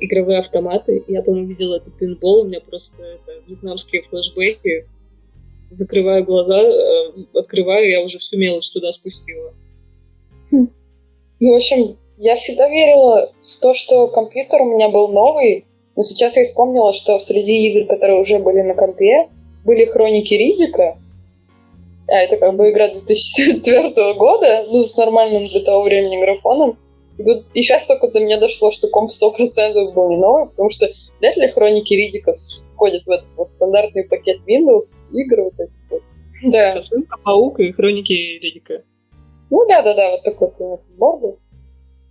[0.00, 1.02] игровые автоматы.
[1.08, 4.86] Я там увидела этот пинбол, у меня просто это, вьетнамские флешбеки.
[5.70, 9.52] Закрываю глаза, э, открываю, я уже всю мелочь туда спустила.
[10.50, 10.68] Хм.
[11.40, 15.64] Ну, в общем, я всегда верила в то, что компьютер у меня был новый,
[15.96, 19.28] но сейчас я вспомнила, что среди игр, которые уже были на компе,
[19.64, 20.98] были хроники Ридика.
[22.08, 26.78] А это как бы игра 2004 года, ну, с нормальным для того времени графоном.
[27.18, 30.70] И, тут, и сейчас только до меня дошло, что комп 100% был не новый, потому
[30.70, 30.88] что
[31.20, 32.34] вряд ли хроники Ридика
[32.68, 36.02] входят в этот вот стандартный пакет Windows игр вот эти вот.
[36.44, 36.72] Да.
[36.76, 38.82] Косынка, паук и хроники Ридика.
[39.50, 41.38] Ну да, да, да, вот такой набор был.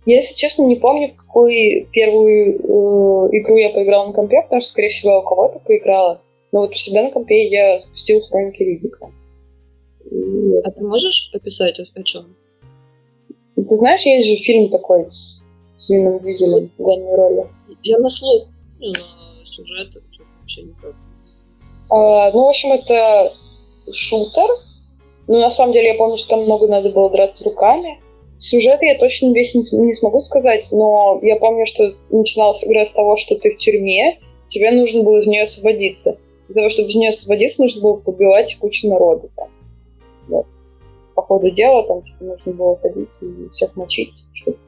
[0.08, 4.62] Я, если честно, не помню, в какую первую э, игру я поиграла на компе, потому
[4.62, 6.22] что, скорее всего, у кого-то поиграла.
[6.50, 9.12] Но вот у себя на компе я спустила хроники Ридика.
[10.64, 12.34] А ты можешь описать, о чем?
[13.54, 17.46] Ты знаешь, есть же фильм такой с, с Вином Дизелем в главной роли.
[17.82, 18.44] Я на слух,
[18.80, 19.88] ну, на сюжет
[20.40, 20.94] вообще никак.
[21.90, 23.30] А, ну, в общем, это
[23.92, 24.48] шутер.
[25.26, 28.00] Ну, на самом деле, я помню, что там много надо было драться руками.
[28.38, 32.92] Сюжет я точно весь не, не смогу сказать, но я помню, что начиналась игра с
[32.92, 36.18] того, что ты в тюрьме, тебе нужно было из нее освободиться.
[36.46, 39.48] Для того, чтобы из нее освободиться, нужно было побивать кучу народу там.
[40.28, 40.46] Вот.
[41.16, 44.58] По ходу дела там типа, нужно было ходить и всех мочить, чтобы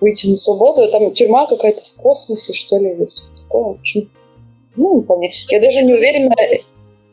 [0.00, 0.90] выйти на свободу.
[0.90, 3.64] Там тюрьма какая-то в космосе, что ли, или что такое.
[3.64, 4.02] В общем,
[4.76, 5.30] ну, не помню.
[5.48, 6.34] Я даже не уверена...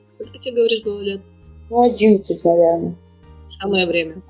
[0.07, 1.21] Сколько тебе, говоришь, было лет?
[1.69, 2.95] Ну, 11, наверное.
[3.47, 4.21] Самое время.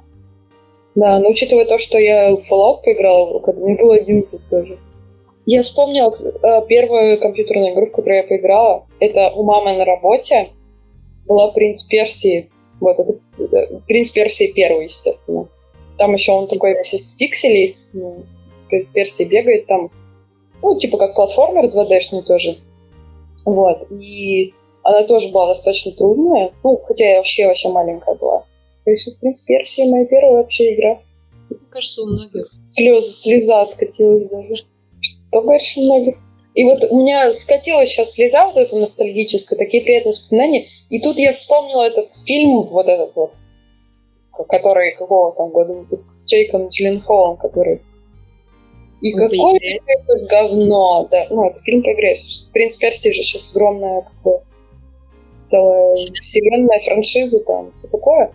[0.95, 4.77] Да, но учитывая то, что я в Fallout поиграла, когда мне было 11 тоже.
[5.45, 8.85] Я вспомнила э, первую компьютерную игру, в которую я поиграла.
[8.99, 10.49] Это у мамы на работе.
[11.25, 12.49] Была «Принц Персии».
[12.79, 13.19] Вот, это
[13.87, 15.47] «Принц Персии» первый, естественно.
[15.97, 17.67] Там еще он такой весь из пикселей.
[17.95, 18.23] Ну,
[18.69, 19.89] «Принц Персии» бегает там.
[20.61, 22.55] Ну, типа как платформер 2D-шный тоже.
[23.45, 23.87] Вот.
[23.91, 26.51] И она тоже была достаточно трудная.
[26.63, 28.43] Ну, хотя я вообще вообще маленькая была.
[28.89, 30.99] То есть, в принципе, Персия моя первая вообще игра.
[31.71, 32.47] Кажется, у многих.
[32.47, 34.63] Слез, слеза скатилась даже.
[34.99, 36.15] Что говоришь, у многих?
[36.55, 40.65] И вот у меня скатилась сейчас слеза вот эта ностальгическая, такие приятные воспоминания.
[40.89, 43.33] И тут я вспомнила этот фильм, вот этот вот,
[44.47, 47.81] который какого там года выпуска, с Джейком Джилленхолом, который...
[49.01, 51.27] И ну, какое это говно, да.
[51.29, 52.19] Ну, это фильм по игре.
[52.53, 54.41] Принц Персии же сейчас огромная как бы,
[55.43, 58.33] целая вселенная, франшиза там, все такое.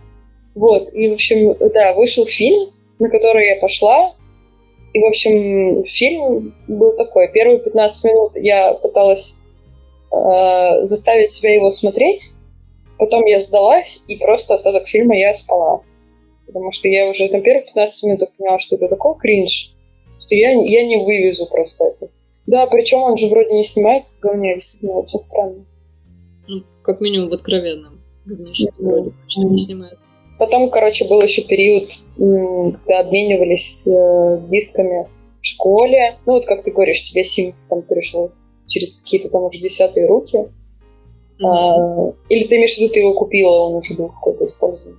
[0.55, 4.13] Вот, и, в общем, да, вышел фильм, на который я пошла.
[4.93, 7.29] И, в общем, фильм был такой.
[7.31, 9.41] Первые 15 минут я пыталась
[10.11, 12.31] э, заставить себя его смотреть.
[12.97, 15.81] Потом я сдалась, и просто остаток фильма я спала.
[16.47, 19.75] Потому что я уже на первых 15 минут поняла, что это такой кринж,
[20.21, 22.09] что я, я не вывезу просто это.
[22.47, 25.65] Да, причем он же вроде не снимается в говне, действительно, очень странно.
[26.47, 30.05] Ну, как минимум в откровенном говнище ну, вроде почти не снимается.
[30.37, 35.07] Потом, короче, был еще период, когда обменивались э, дисками
[35.41, 36.17] в школе.
[36.25, 38.31] Ну, вот как ты говоришь, тебе Sims там пришел
[38.67, 40.37] через какие-то там уже десятые руки.
[40.37, 41.47] Mm-hmm.
[41.47, 44.97] А, или ты имеешь в виду, ты его купила, он уже был какой-то использован?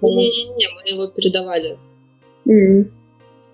[0.00, 1.76] Не-не-не, мы его передавали.
[2.46, 2.84] Mm-hmm.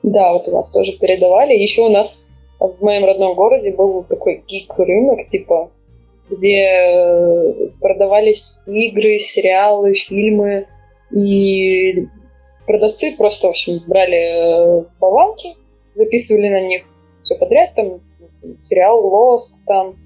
[0.04, 1.54] Да, вот у нас тоже передавали.
[1.54, 5.70] Еще у нас в моем родном городе был такой гик-рынок, типа
[6.30, 10.66] где э, продавались игры, сериалы, фильмы,
[11.10, 12.06] и
[12.66, 15.56] продавцы просто, в общем, брали э, болванки,
[15.94, 16.82] записывали на них
[17.22, 18.00] все подряд, там,
[18.56, 19.96] сериал Lost, там,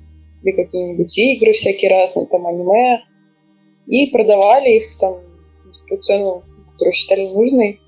[0.43, 3.03] или какие-нибудь игры всякие разные, там аниме,
[3.87, 5.17] и продавали их там
[5.89, 7.79] ту цену, которую считали нужной.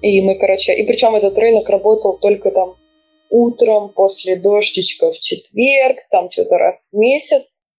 [0.00, 2.74] И мы, короче, и причем этот рынок работал только там
[3.32, 7.70] утром после дождичка в четверг, там что-то раз в месяц.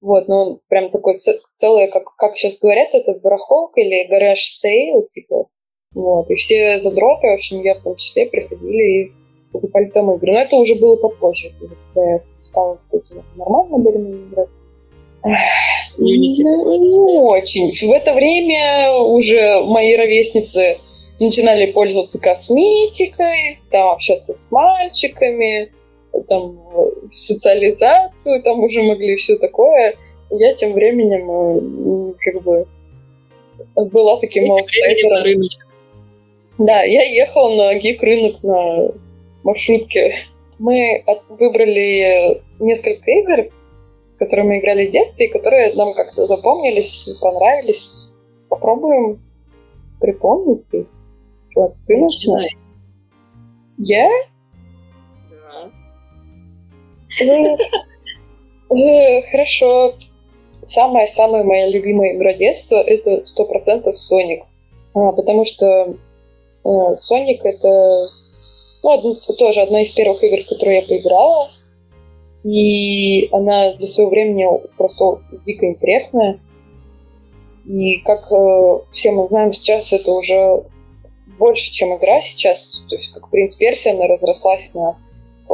[0.00, 1.18] Вот, ну, прям такой
[1.54, 5.46] целый, как, как сейчас говорят, это барахолка или garage sale, типа.
[5.94, 9.12] Вот, и все задроты, в общем, я в том числе, приходили и
[9.52, 10.32] покупали там игры.
[10.32, 13.04] Но это уже было попозже, когда я стала, кстати,
[13.36, 14.48] нормально были мои игры.
[15.98, 16.42] Unity.
[16.42, 17.70] Не очень.
[17.70, 20.78] В это время уже мои ровесницы
[21.22, 25.70] начинали пользоваться косметикой, там общаться с мальчиками,
[26.28, 26.58] там
[27.12, 29.94] социализацию, там уже могли все такое.
[30.30, 32.66] Я тем временем как бы
[33.76, 35.42] была таким аутсайдером.
[36.58, 38.90] Да, я ехала на гик-рынок на
[39.44, 40.14] маршрутке.
[40.58, 43.50] Мы выбрали несколько игр,
[44.18, 48.12] которые мы играли в детстве, и которые нам как-то запомнились, понравились.
[48.48, 49.20] Попробуем
[50.00, 50.86] припомнить их.
[51.54, 52.56] Вот, начинай.
[53.78, 54.08] Я?
[57.20, 57.58] Да.
[58.70, 59.94] Ну, э, хорошо.
[60.62, 64.44] Самая-самая моя любимая игра детства— это сто процентов Соник.
[64.94, 65.66] А, потому что
[66.64, 68.06] э, Соник— это
[68.82, 71.48] ну, тоже одна из первых игр, в которые я поиграла.
[72.44, 75.04] И она для своего времени просто
[75.44, 76.38] дико интересная.
[77.66, 80.64] И как э, все мы знаем, сейчас это уже
[81.38, 82.86] больше, чем игра сейчас.
[82.88, 84.96] То есть, как принц Персия, она разрослась на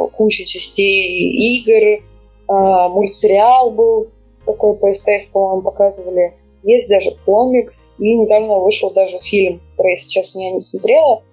[0.07, 2.03] кучу частей игр.
[2.49, 4.07] Э, мультсериал был
[4.45, 6.33] такой по СТС, по-моему, показывали.
[6.63, 7.95] Есть даже комикс.
[7.99, 11.23] И недавно вышел даже фильм, который я сейчас не, не смотрела.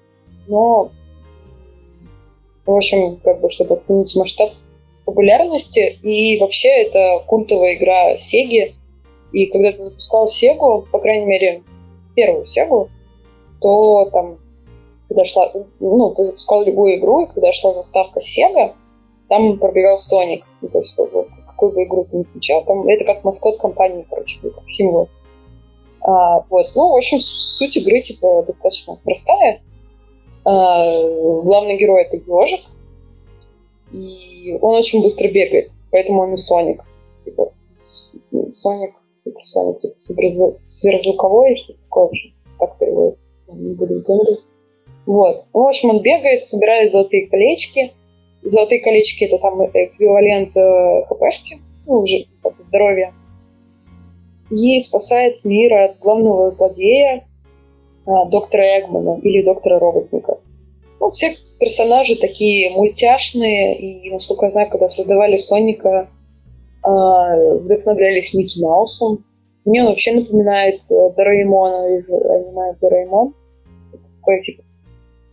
[0.49, 0.91] Но,
[2.65, 4.51] в общем, как бы, чтобы оценить масштаб
[5.07, 5.99] популярности.
[6.03, 8.75] И вообще это культовая игра Сеги.
[9.33, 11.63] И когда ты запускал Сегу, по крайней мере,
[12.15, 12.91] первую Сегу,
[13.61, 14.39] то там,
[15.09, 18.75] когда шла, ну, ты запускал любую игру, и когда шла заставка Сега,
[19.29, 20.45] там пробегал Соник.
[20.61, 20.99] Ну, то есть,
[21.47, 25.09] какую бы игру ты не включал, там это как маскот компании, короче, как символ.
[26.03, 29.61] А, вот, ну, в общем, суть игры, типа, достаточно простая.
[30.45, 31.03] А,
[31.43, 32.61] главный герой— это ежик,
[33.93, 36.83] и он очень быстро бегает, поэтому он и Соник.
[37.25, 42.11] Типа, Соник, Супер Соник, типа, сверхзвуковой, что-то такое,
[42.61, 43.19] так переводит.
[43.49, 44.55] Не буду говорить.
[45.07, 45.45] Вот.
[45.55, 47.93] Ну, в общем, он бегает, собирает золотые колечки.
[48.43, 53.13] Золотые колечки— это там эквивалент э, ХПшки, ну, уже как бы здоровья.
[54.51, 57.27] И спасает мир от главного злодея,
[58.07, 60.39] э, доктора Эгмана или доктора Роботника.
[61.01, 66.09] Ну, все персонажи такие мультяшные, и, насколько я знаю, когда создавали Соника,
[66.85, 69.25] э, вдохновлялись Микки Маусом.
[69.67, 70.81] Мне он вообще напоминает
[71.17, 73.35] Дораэмона из аниме Дораэмон.
[73.93, 74.63] Это такой, типа,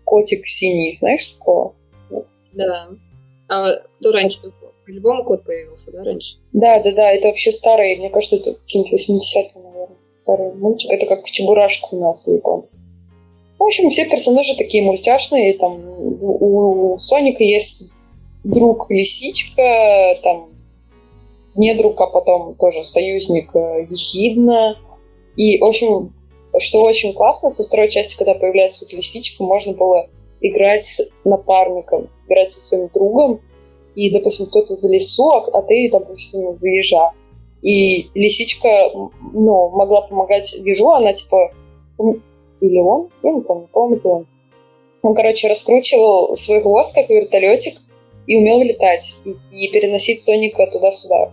[0.03, 1.73] котик синий, знаешь такого?
[2.53, 2.87] Да.
[3.47, 4.39] А кто раньше
[4.85, 6.37] По-любому кот появился, да, раньше?
[6.51, 10.91] Да, да, да, это вообще старый, мне кажется, это какие-нибудь 80-е, наверное, старый мультик.
[10.91, 12.79] Это как Чебурашка у нас у японцев.
[13.59, 15.53] В общем, все персонажи такие мультяшные.
[15.53, 15.79] Там
[16.21, 17.93] у Соника есть
[18.43, 20.49] друг Лисичка, там
[21.55, 24.77] не друг, а потом тоже союзник э, Ехидна.
[25.35, 26.13] И, в общем,
[26.57, 30.07] что очень классно, со второй части, когда появляется вот Лисичка, можно было
[30.41, 33.39] играть с напарником, играть со своим другом,
[33.95, 37.11] и, допустим, кто-то за лесу, а, а ты, допустим, за ежа.
[37.61, 41.53] И лисичка, ну, могла помогать ежу, она, типа,
[42.59, 44.25] или он, я не помню, по-моему, он.
[45.01, 47.75] Он, короче, раскручивал свой хвост, как вертолетик,
[48.25, 51.31] и умел летать, и, и переносить Соника туда-сюда.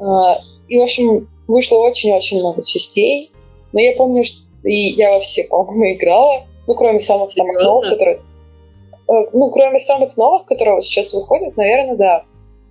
[0.00, 3.30] А, и, в общем, вышло очень-очень много частей,
[3.72, 8.20] но я помню, что и я во все, по-моему, играла, ну, кроме самых-самых новых, которые...
[9.08, 12.24] Э, ну, кроме самых новых, которые сейчас выходят, наверное, да.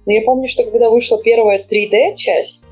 [0.06, 2.72] Но я помню, что когда вышла первая 3D-часть,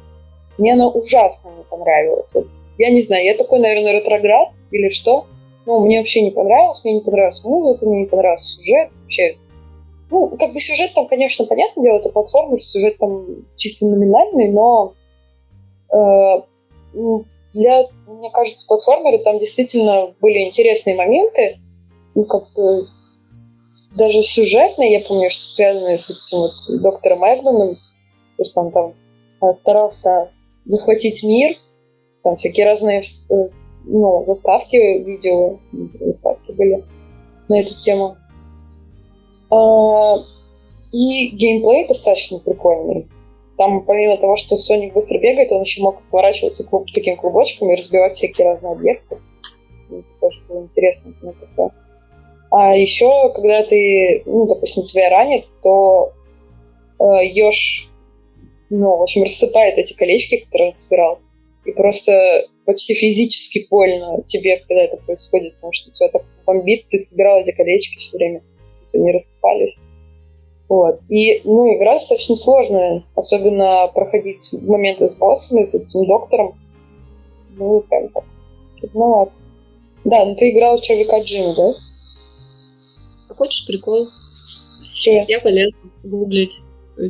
[0.57, 2.33] мне она ужасно не понравилась.
[2.35, 5.25] Вот я не знаю, я такой, наверное, ретроград или что.
[5.65, 8.89] Ну, мне вообще не понравилось, мне не понравилась музыка, мне не понравился сюжет.
[9.03, 9.35] Вообще,
[10.12, 14.93] ну, как бы сюжет там, конечно, понятное дело, это платформер, сюжет там чисто номинальный, но
[15.89, 16.41] э,
[17.54, 21.60] для, мне кажется, платформеры там действительно были интересные моменты,
[22.13, 22.82] ну, как-то
[23.97, 27.69] даже сюжетные, я помню, что связанные с этим вот доктором Эгманом,
[28.38, 28.93] то есть он там
[29.41, 30.30] э, старался
[30.65, 31.56] захватить мир,
[32.24, 33.50] там всякие разные э,
[33.86, 35.58] ну, заставки, видео,
[36.00, 36.84] заставки были
[37.50, 38.17] на эту тему.
[39.51, 40.17] А,
[40.93, 43.07] и геймплей достаточно прикольный.
[43.57, 47.75] там помимо того, что Соник быстро бегает, он еще мог сворачиваться клуб, таким клубочком и
[47.75, 49.17] разбивать всякие разные объекты.
[49.89, 51.13] Это тоже было интересно.
[52.49, 56.11] А еще, когда ты, ну, допустим, тебя ранит, то
[56.99, 57.89] э, еж,
[58.69, 61.19] ну, в общем, рассыпает эти колечки, которые он собирал.
[61.63, 66.97] И просто почти физически больно тебе, когда это происходит, потому что тебя так бомбит, ты
[66.97, 68.41] собирал эти колечки все время,
[68.95, 69.82] они рассыпались.
[70.69, 71.01] Вот.
[71.10, 76.56] И, ну, игра достаточно сложная, особенно проходить моменты с боссами, с этим доктором.
[77.58, 78.23] Ну, прям так.
[78.93, 79.30] Ну,
[80.06, 81.71] Да, ну ты играл в Червяка Джима, да?
[83.30, 84.08] А хочешь прикол?
[85.01, 85.25] Че?
[85.27, 86.62] Я полезла гуглить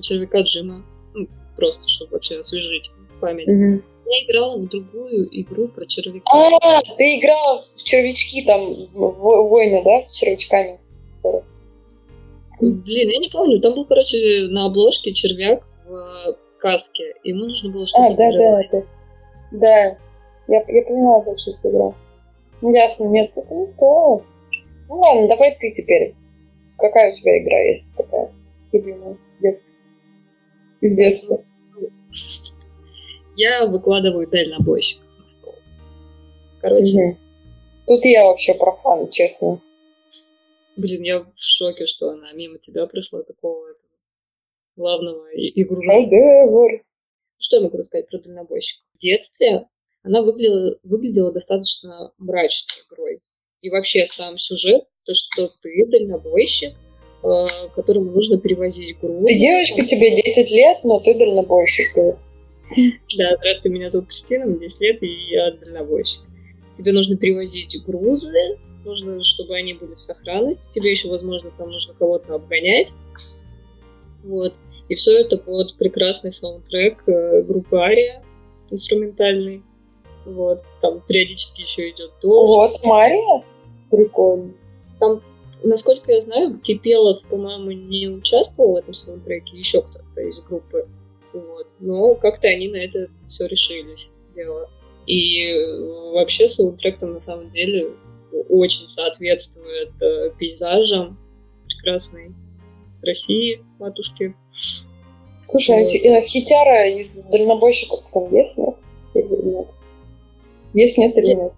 [0.01, 0.83] червяка Джима.
[1.13, 2.89] Ну, просто, чтобы вообще освежить
[3.19, 3.47] память.
[3.47, 3.83] Угу.
[4.05, 6.25] Я играла в другую игру про червяка.
[6.31, 10.79] А, ты играла в червячки там, войны, да, с червячками?
[12.61, 13.59] Блин, я не помню.
[13.59, 17.15] Там был, короче, на обложке червяк в каске.
[17.23, 18.83] Ему нужно было что-то А, да, да, да.
[19.51, 19.97] Да.
[20.47, 21.95] Я, я поняла дальше сыграл.
[22.61, 24.23] Ну, ясно, нет, это не то.
[24.87, 26.13] Ну ладно, давай ты теперь.
[26.77, 28.29] Какая у тебя игра есть такая
[28.71, 29.17] любимая
[30.81, 31.39] из детства?
[33.35, 35.55] Я выкладываю дальнобойщиков на стол.
[36.61, 36.97] Короче.
[36.97, 37.17] Угу.
[37.87, 39.59] Тут я вообще профан, честно.
[40.77, 43.97] Блин, я в шоке, что она мимо тебя пришла такого этого,
[44.75, 45.81] главного игру.
[45.83, 46.83] Шедевр.
[47.37, 48.83] Что я могу рассказать про дальнобойщика?
[48.93, 49.67] В детстве
[50.03, 53.19] она выглядела, выглядела достаточно мрачной игрой.
[53.61, 56.73] И вообще сам сюжет, то, что ты дальнобойщик,
[57.23, 59.27] э, которому нужно перевозить грузы.
[59.27, 61.95] Ты девочка, тебе 10 лет, но ты дальнобойщик.
[63.17, 66.23] Да, здравствуйте, меня зовут Кристина, мне 10 лет, и я дальнобойщик.
[66.73, 71.93] Тебе нужно перевозить грузы, нужно, чтобы они были в сохранности, тебе еще, возможно, там нужно
[71.93, 72.93] кого-то обгонять.
[74.23, 74.53] Вот.
[74.89, 78.23] И все это под прекрасный саундтрек э, группы Ария,
[78.69, 79.63] инструментальный.
[80.25, 80.59] Вот.
[80.81, 82.79] Там периодически еще идет дождь.
[82.83, 83.43] Вот, Мария?
[83.89, 84.53] Прикольно.
[84.99, 85.21] Там,
[85.63, 90.87] насколько я знаю, Кипелов, по-моему, не участвовал в этом саундтреке, еще кто-то из группы.
[91.33, 91.67] Вот.
[91.79, 94.69] Но как-то они на это все решились дело.
[95.07, 97.87] И э, вообще саундтрек там на самом деле
[98.49, 101.17] очень соответствует э, пейзажам
[101.67, 102.31] прекрасной
[103.01, 104.35] России, матушки.
[105.43, 106.17] Слушай, а вот.
[106.17, 108.75] а хитяра из дальнобойщиков там есть, нет?
[109.15, 109.67] Или нет?
[110.73, 111.53] Есть, нет или нет?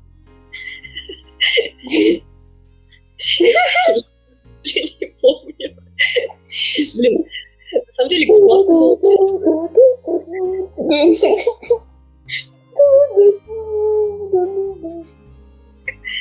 [4.65, 5.75] Не помню.
[6.95, 7.25] Блин,
[7.73, 9.69] на самом деле классно было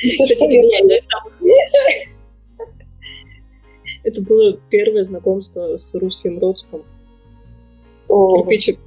[4.03, 6.83] это было первое знакомство с русским родством.
[8.07, 8.79] Кирпичик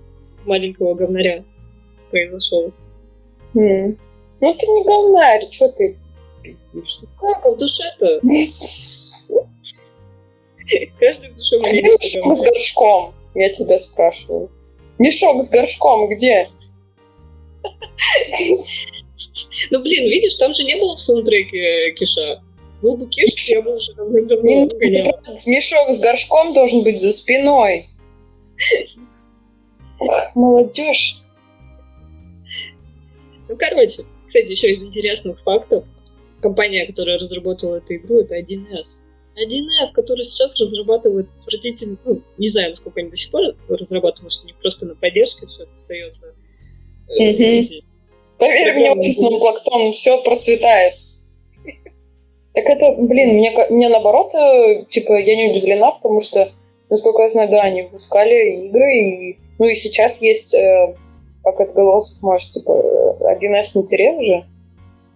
[0.44, 1.42] маленького говнаря
[2.10, 2.72] произошел.
[4.40, 5.96] Ну ты не говнарь, что ты
[6.42, 7.00] пиздишь?
[7.18, 8.20] Как, а в душе-то?
[10.98, 13.14] Каждый в душе Где мешок с горшком?
[13.34, 14.50] Я тебя спрашиваю.
[14.98, 16.48] Мешок с горшком где?
[19.96, 22.42] Ну, блин, видишь, там же не было в саундтреке Киша.
[22.82, 25.18] Был бы Киш, я бы уже давно гонял.
[25.46, 27.86] Мешок с горшком должен быть за спиной.
[30.34, 31.16] молодежь.
[33.48, 35.84] Ну, короче, кстати, еще из интересных фактов.
[36.42, 39.06] Компания, которая разработала эту игру, это 1С.
[39.36, 44.44] 1С, который сейчас разрабатывает отвратительно, ну, не знаю, насколько они до сих пор разрабатывают, может,
[44.44, 46.34] у них просто на поддержке все это остается.
[47.08, 47.84] Mm-hmm.
[48.38, 50.94] Поверь мне, офисным плактом все процветает.
[52.52, 56.48] Так это, блин, мне, мне наоборот, э, типа, я не удивлена, потому что,
[56.88, 60.94] насколько я знаю, да, они выпускали игры, и, ну и сейчас есть, э,
[61.44, 62.72] как это голос, может, типа,
[63.20, 64.44] 1С интерес же,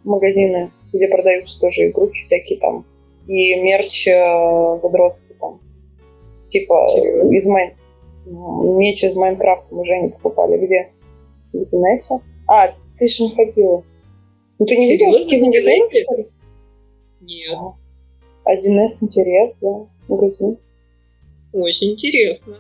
[0.05, 2.85] магазины, где продаются тоже игрушки всякие там,
[3.27, 5.61] и мерч э, задротский там,
[6.49, 6.91] типа,
[7.31, 7.73] из Майн...
[8.27, 10.91] Меч из Майнкрафта мы Жене покупали, где?
[11.53, 12.23] В 1С?
[12.47, 12.75] А,
[13.05, 13.85] не ходила.
[14.59, 16.27] Ну ты не видела магазинов, что ли?
[17.21, 17.59] Нет.
[18.45, 20.59] 1С интерес, да, магазин.
[21.53, 22.59] Очень интересно.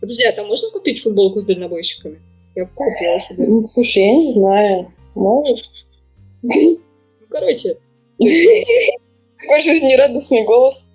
[0.00, 2.20] Подожди, а там можно купить футболку с дальнобойщиками?
[2.54, 3.46] Я купила себе.
[3.46, 4.92] Ну, слушай, я не знаю.
[5.14, 5.86] Может.
[6.42, 6.78] Ну,
[7.28, 7.76] короче.
[8.18, 10.92] Какой жизнерадостный голос.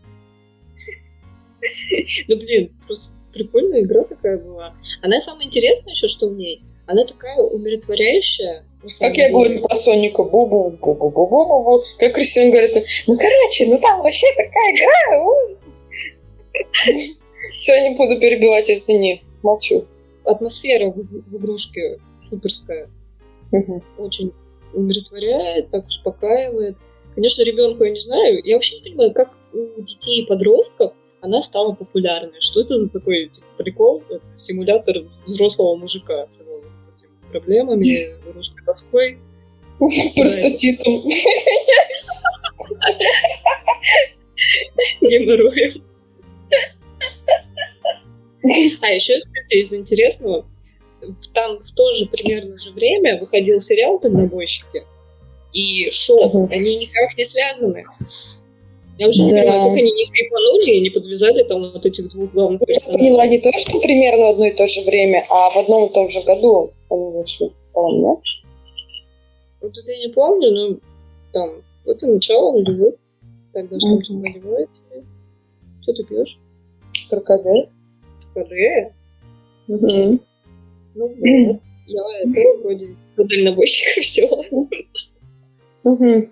[2.28, 4.76] Ну, блин, просто прикольная игра такая была.
[5.02, 8.66] Она самое интересное еще, что в ней, она такая умиротворяющая.
[9.00, 11.84] Как я говорю про Соника, бу-бу-бу-бу-бу-бу-бу.
[12.00, 15.22] Как Кристина говорит, ну короче, ну там вообще такая игра.
[17.58, 19.24] Все, не буду перебивать, извини.
[19.42, 19.86] Молчу.
[20.26, 22.90] атмосфера в, игрушке суперская.
[23.98, 24.34] Очень
[24.74, 26.76] умиротворяет, так успокаивает.
[27.16, 28.42] Конечно, ребенку я не знаю.
[28.44, 32.42] Я вообще не понимаю, как у детей и подростков она стала популярной.
[32.42, 34.04] Что это за такой типа, прикол?
[34.10, 36.51] Это симулятор взрослого мужика с его
[37.32, 39.18] проблемами, русской тоской.
[40.16, 41.02] Простатитом.
[45.02, 45.84] геморроем.
[48.82, 50.46] А еще, из интересного,
[51.34, 54.84] там в то же примерно же время выходил сериал «Дальнобойщики»
[55.54, 56.48] и шоу.
[56.52, 57.86] Они никак не связаны.
[59.02, 59.42] Я вообще не Да.
[59.42, 63.00] понимаю, как они не хайпанули и не подвязали там вот этих двух главных Я персонажей.
[63.00, 66.08] поняла не то, что примерно одно и то же время, а в одном и том
[66.08, 67.50] же году они вышли.
[67.74, 68.22] По-моему?
[69.60, 70.78] Вот это я не помню, но
[71.34, 71.50] там,
[71.88, 72.94] это начало нулевых.
[73.54, 74.02] Тогда что Мгм.
[74.04, 74.86] там наливается?
[75.82, 76.38] Что ты пьешь?
[77.10, 77.70] ККД.
[78.36, 78.52] КД?
[79.68, 80.20] Мгм.
[80.94, 81.60] Ну вот.
[81.88, 84.30] Я это вроде про дальнобойщиков все.
[85.84, 86.32] Мгм.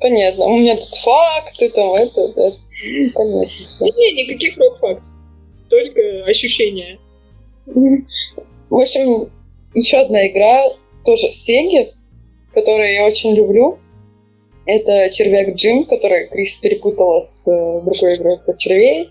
[0.00, 0.46] Понятно.
[0.46, 2.52] У меня тут факты, там это, это.
[3.14, 3.84] Понятно все.
[3.86, 5.12] Не, никаких рок-фактов.
[5.68, 6.98] Только ощущения.
[7.66, 9.30] В общем,
[9.74, 10.70] еще одна игра,
[11.04, 11.92] тоже Сеги,
[12.54, 13.78] которую я очень люблю.
[14.66, 19.10] Это червяк Джим, который Крис перепутала с э, другой игрой про червей.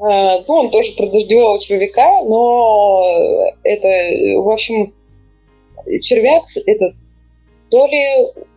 [0.00, 4.92] А, Ну, он тоже про дождевого червяка, но это, э, в общем,
[6.00, 6.94] червяк этот,
[7.72, 8.04] то ли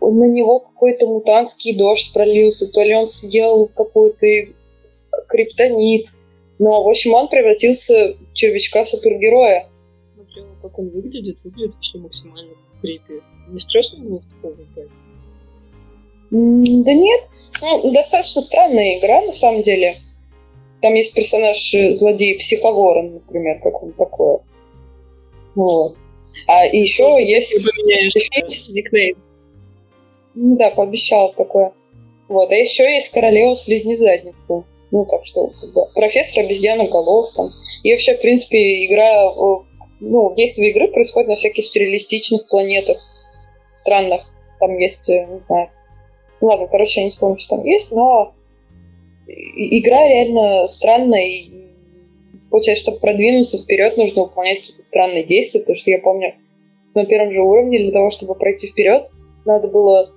[0.02, 4.28] на него какой-то мутантский дождь пролился, то ли он съел какой-то
[5.30, 6.08] криптонит.
[6.60, 9.70] Но, в общем, он превратился в червячка-супергероя.
[10.14, 11.38] Смотрела, как он выглядит.
[11.46, 13.22] Выглядит вообще максимально крипи.
[13.48, 14.90] Не страшно было в такого играть?
[16.84, 17.22] Да нет,
[17.62, 19.96] ну, достаточно странная игра, на самом деле.
[20.82, 24.40] Там есть персонаж э, злодей Психоворон, например, как он такое.
[25.56, 25.94] Вот.
[26.48, 27.54] А и еще Просто есть...
[27.54, 29.18] Еще есть- никнейм.
[30.36, 31.72] Ну да, пообещал такое.
[32.28, 32.50] Вот.
[32.52, 34.66] А еще есть королева слизни задницы.
[34.92, 37.48] Ну, так что, бы, профессор обезьяна голов там.
[37.84, 39.64] И вообще, в принципе, игра, э,
[40.02, 42.98] ну, действие игры происходит на всяких сюрреалистичных планетах
[43.72, 44.22] странных.
[44.60, 45.70] Там есть, э, не знаю,
[46.42, 48.34] ладно, короче, я не помню, что там есть, но
[49.28, 51.55] игра реально странная, и
[52.56, 56.36] получается, чтобы продвинуться вперед, нужно выполнять какие-то странные действия, потому что я помню,
[56.94, 59.10] на первом же уровне для того, чтобы пройти вперед,
[59.44, 60.10] надо было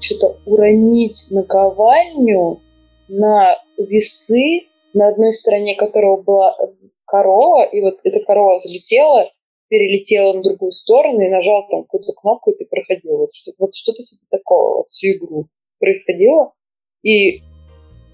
[0.00, 2.60] что-то уронить наковальню
[3.08, 4.62] на весы,
[4.94, 6.56] на одной стороне которого была
[7.04, 9.30] корова, и вот эта корова взлетела,
[9.68, 13.18] перелетела на другую сторону и нажал там какую-то кнопку, и ты проходил.
[13.18, 16.54] Вот, что- вот что-то типа такого вот всю игру происходило.
[17.02, 17.42] И,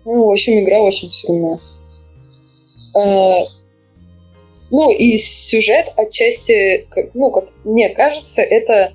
[0.05, 1.59] ну, в общем, игра очень сильная.
[2.95, 3.45] Э,
[4.71, 8.93] ну, и сюжет отчасти, ну, как мне кажется, это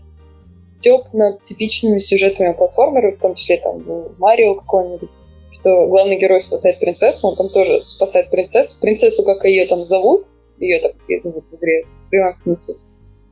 [0.63, 5.09] степ над типичными сюжетами платформеров, в том числе там ну, Марио какой-нибудь,
[5.51, 8.79] что главный герой спасает принцессу, он там тоже спасает принцессу.
[8.81, 10.25] Принцессу, как ее там зовут,
[10.59, 12.75] ее так и зовут в игре, в прямом смысле.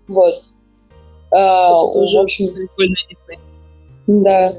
[0.08, 0.34] Вот.
[1.32, 3.40] А, Это тоже в общем, никнейм.
[4.08, 4.58] да.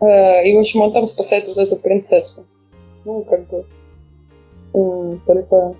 [0.00, 2.42] Э, И, в общем, он там спасает вот эту принцессу.
[3.04, 3.64] Ну, как бы...
[5.26, 5.74] Только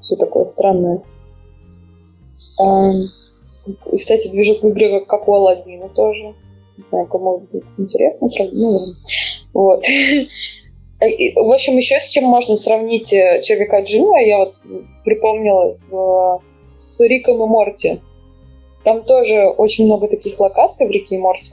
[0.00, 1.02] все такое странное.
[2.60, 2.92] Ам,
[3.92, 6.34] и, Кстати, движок в игре как, у Алладина тоже.
[6.76, 8.28] Не знаю, кому будет интересно.
[8.52, 8.80] Ну.
[9.54, 9.84] Вот.
[9.88, 14.54] И, В общем, еще с чем можно сравнить э, червяка Джима, я вот
[15.04, 18.00] припомнила в- с Риком и Морти.
[18.82, 21.52] Там тоже очень много таких локаций в Рике и Морти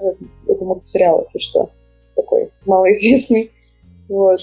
[0.00, 1.70] это мультсериал, если что,
[2.14, 3.50] такой малоизвестный.
[4.08, 4.40] Вот.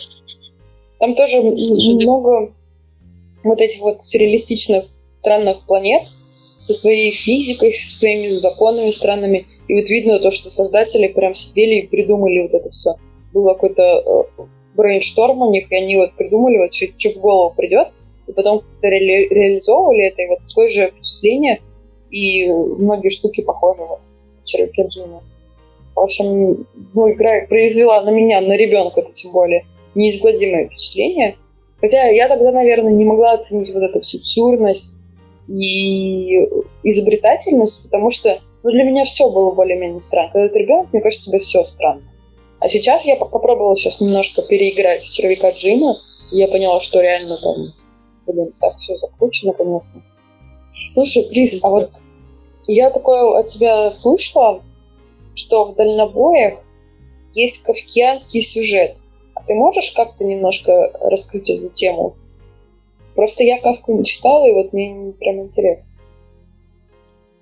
[1.04, 2.54] Там тоже Слушай, много
[3.43, 6.04] вот этих вот сюрреалистичных странных планет
[6.62, 9.45] со своей физикой, со своими законами странными.
[9.68, 12.91] И вот видно то, что создатели прям сидели и придумали вот это все.
[13.34, 13.82] Был какой-то
[14.38, 14.43] э,
[14.76, 17.89] брейншторм у них, и они вот придумали, вот что в голову придет,
[18.28, 21.60] и потом как-то ре- реализовывали это, и вот такое же впечатление,
[22.12, 23.99] и многие штуки похожи вот
[24.45, 25.22] Джима.
[25.95, 29.66] В общем, ну, игра произвела на меня, на ребенка это тем более,
[29.96, 31.36] неизгладимое впечатление.
[31.80, 35.02] Хотя я тогда, наверное, не могла оценить вот эту всю сюрность
[35.48, 36.38] и
[36.84, 40.32] изобретательность, потому что ну, для меня все было более-менее странно.
[40.32, 42.02] Когда ты ребенок, мне кажется, тебе все странно.
[42.60, 45.94] А сейчас я по- попробовала сейчас немножко переиграть червяка Джима,
[46.32, 47.56] и я поняла, что реально там,
[48.26, 50.02] блин, так все закручено, конечно.
[50.89, 51.89] Слушай, Крис, а вот
[52.68, 54.62] я такое от тебя слышала,
[55.36, 56.60] что в дальнобоях
[57.34, 58.96] есть кавкианский сюжет.
[59.48, 62.16] Ты можешь как-то немножко раскрыть эту тему?
[63.16, 65.94] Просто я Кавку не читала, и вот мне прям интересно.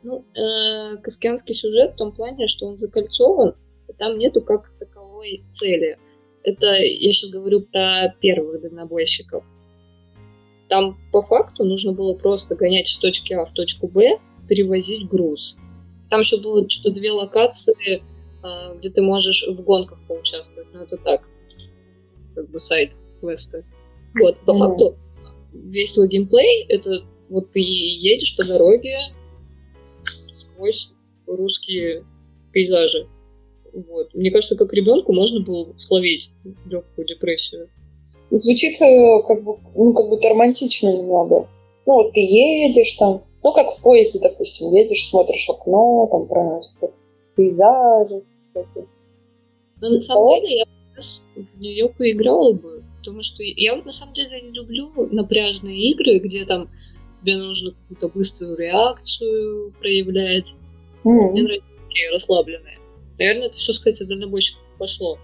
[0.03, 3.55] Ну, э, кавкианский сюжет в том плане, что он закольцован,
[3.87, 5.97] и там нету как таковой цели.
[6.43, 9.43] Это я сейчас говорю про первых дальнобойщиков.
[10.69, 15.55] Там по факту нужно было просто гонять с точки А в точку Б, перевозить груз.
[16.09, 18.01] Там еще было что-то две локации,
[18.43, 21.21] э, где ты можешь в гонках поучаствовать, но это так,
[22.35, 23.63] как бы сайт квеста.
[24.19, 24.57] Вот, по mm-hmm.
[24.57, 24.97] факту
[25.53, 28.97] весь твой геймплей это вот ты едешь по дороге
[30.33, 30.91] сквозь
[31.27, 32.03] русские
[32.51, 33.07] пейзажи.
[33.73, 34.13] Вот.
[34.13, 36.33] Мне кажется, как ребенку можно было словить
[36.65, 37.69] легкую депрессию.
[38.29, 41.47] Звучит э, как бы, ну, как будто романтично немного.
[41.85, 46.27] Ну, вот ты едешь там, ну, как в поезде, допустим, едешь, смотришь в окно, там
[46.27, 46.93] проносятся
[47.35, 48.23] пейзажи.
[49.81, 50.65] Но на самом деле я
[51.35, 56.19] в нее поиграла бы, потому что я вот на самом деле не люблю напряжные игры,
[56.19, 56.69] где там
[57.21, 60.55] тебе нужно какую-то быструю реакцию проявлять.
[61.03, 61.31] Mm-hmm.
[61.31, 62.77] Мне нравятся такие расслабленные.
[63.17, 65.17] Наверное, это все, кстати, дальнобойщиков пошло.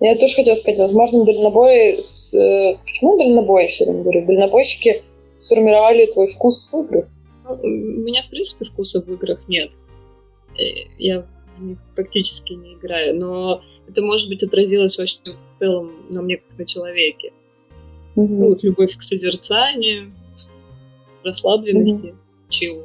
[0.00, 2.34] Я тоже хотела сказать, возможно, дальнобой с...
[2.34, 4.26] Э, почему дальнобой все время говорю?
[4.26, 5.02] Дальнобойщики
[5.36, 7.06] сформировали твой вкус в играх.
[7.44, 7.66] Ну, у
[8.02, 9.72] меня, в принципе, вкуса в играх нет.
[10.58, 10.62] Э,
[10.98, 11.26] я
[11.56, 16.38] в них практически не играю, но это, может быть, отразилось вообще в целом на мне
[16.38, 17.32] как на человеке.
[18.16, 18.26] Mm-hmm.
[18.28, 20.12] Ну, вот любовь к созерцанию,
[21.22, 22.50] расслабленности, mm-hmm.
[22.50, 22.84] чилу.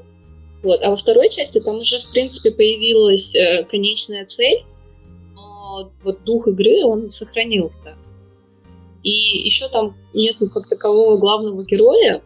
[0.63, 0.81] Вот.
[0.83, 4.63] А во второй части там уже, в принципе, появилась э, конечная цель,
[5.35, 7.95] но вот дух игры, он сохранился.
[9.03, 12.21] И еще там нету как такового главного героя.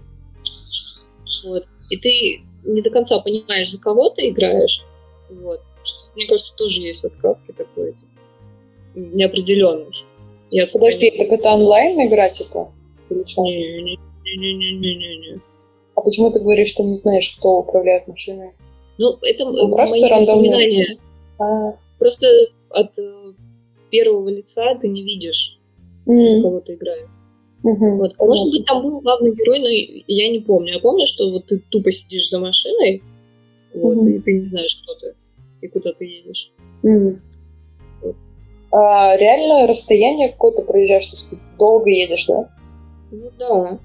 [1.44, 1.64] Вот.
[1.90, 4.84] И ты не до конца понимаешь, за кого ты играешь.
[5.30, 5.60] Вот.
[5.84, 8.13] Что, мне кажется, тоже есть от Кавки такой типа,
[8.96, 10.16] неопределенность.
[10.74, 12.72] Подожди, так это онлайн игра, типа?
[13.10, 15.42] Не-не-не-не-не-не-не.
[15.96, 18.54] А почему ты говоришь, что не знаешь, кто управляет машиной?
[18.98, 20.98] Ну, это ну, просто мои воспоминания.
[21.40, 21.74] А.
[22.00, 22.28] Просто
[22.70, 23.34] от э,
[23.90, 25.60] первого лица ты не видишь,
[26.06, 26.28] mm.
[26.28, 27.10] за кого ты играешь.
[27.64, 28.12] Угу, вот.
[28.20, 29.68] Может быть, там был главный герой, но
[30.08, 30.74] я не помню.
[30.74, 33.02] Я помню, что вот ты тупо сидишь за машиной,
[33.74, 34.08] вот, угу.
[34.08, 35.16] и ты не знаешь, кто ты
[35.62, 36.52] и куда ты едешь.
[36.84, 37.20] Угу.
[38.76, 42.50] А, реально расстояние какое-то проезжаешь, то есть ты долго едешь, да?
[43.12, 43.78] Ну да.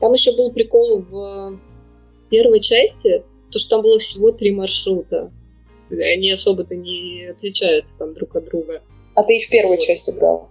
[0.00, 1.58] Там еще был прикол в
[2.30, 5.30] первой части, то, что там было всего три маршрута.
[5.90, 8.80] Они особо-то не отличаются там друг от друга.
[9.14, 9.80] А ты и в первой вот.
[9.80, 10.48] части играла?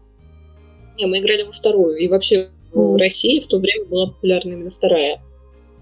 [0.96, 1.98] Не, мы играли во вторую.
[1.98, 2.94] И вообще mm.
[2.94, 5.20] в России в то время была популярна именно вторая.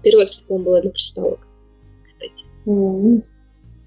[0.02, 1.46] Первая, кстати, по была для приставок.
[2.06, 2.46] Кстати.
[2.64, 3.22] Mm.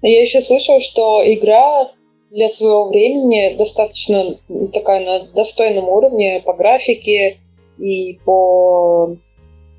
[0.02, 1.90] Я еще слышала, что игра
[2.30, 4.24] для своего времени достаточно
[4.72, 7.38] такая на достойном уровне по графике
[7.78, 9.16] и по,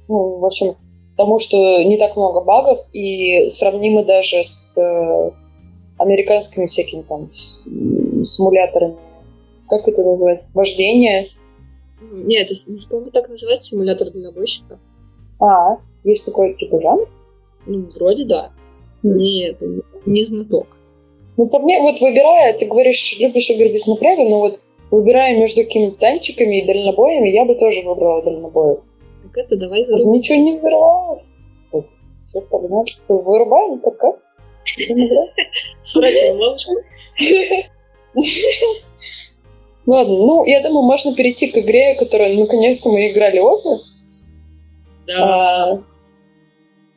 [0.08, 0.74] ну, в общем,
[1.16, 5.32] тому, что не так много багов и сравнимы даже с э,
[5.98, 8.96] американскими всякими там симуляторами.
[9.68, 10.52] Как это называется?
[10.54, 11.28] Вождение.
[12.12, 14.80] Нет, это, по-моему, так называется симулятор дальнобойщика.
[15.40, 17.10] А, есть такой типа жанр?
[17.66, 18.52] Ну, вроде да.
[19.04, 19.14] Mm.
[19.16, 20.77] Нет, не, не знаток.
[21.38, 24.60] Ну, по мне, вот выбирая, ты говоришь, любишь игры без напряга, но вот
[24.90, 28.80] выбирая между какими-то танчиками и дальнобоями, я бы тоже выбрала дальнобоев.
[29.24, 30.14] Так это давай зарубим.
[30.14, 31.36] Ничего не взорвалось.
[32.28, 32.90] Все, погнали.
[33.08, 34.20] Вырубаем подкаст?
[35.84, 36.74] Сворачиваем лавочку.
[39.86, 43.80] Ладно, ну, я думаю, можно перейти к игре, которую наконец-то мы играли оба.
[45.06, 45.24] Да.
[45.24, 45.82] А,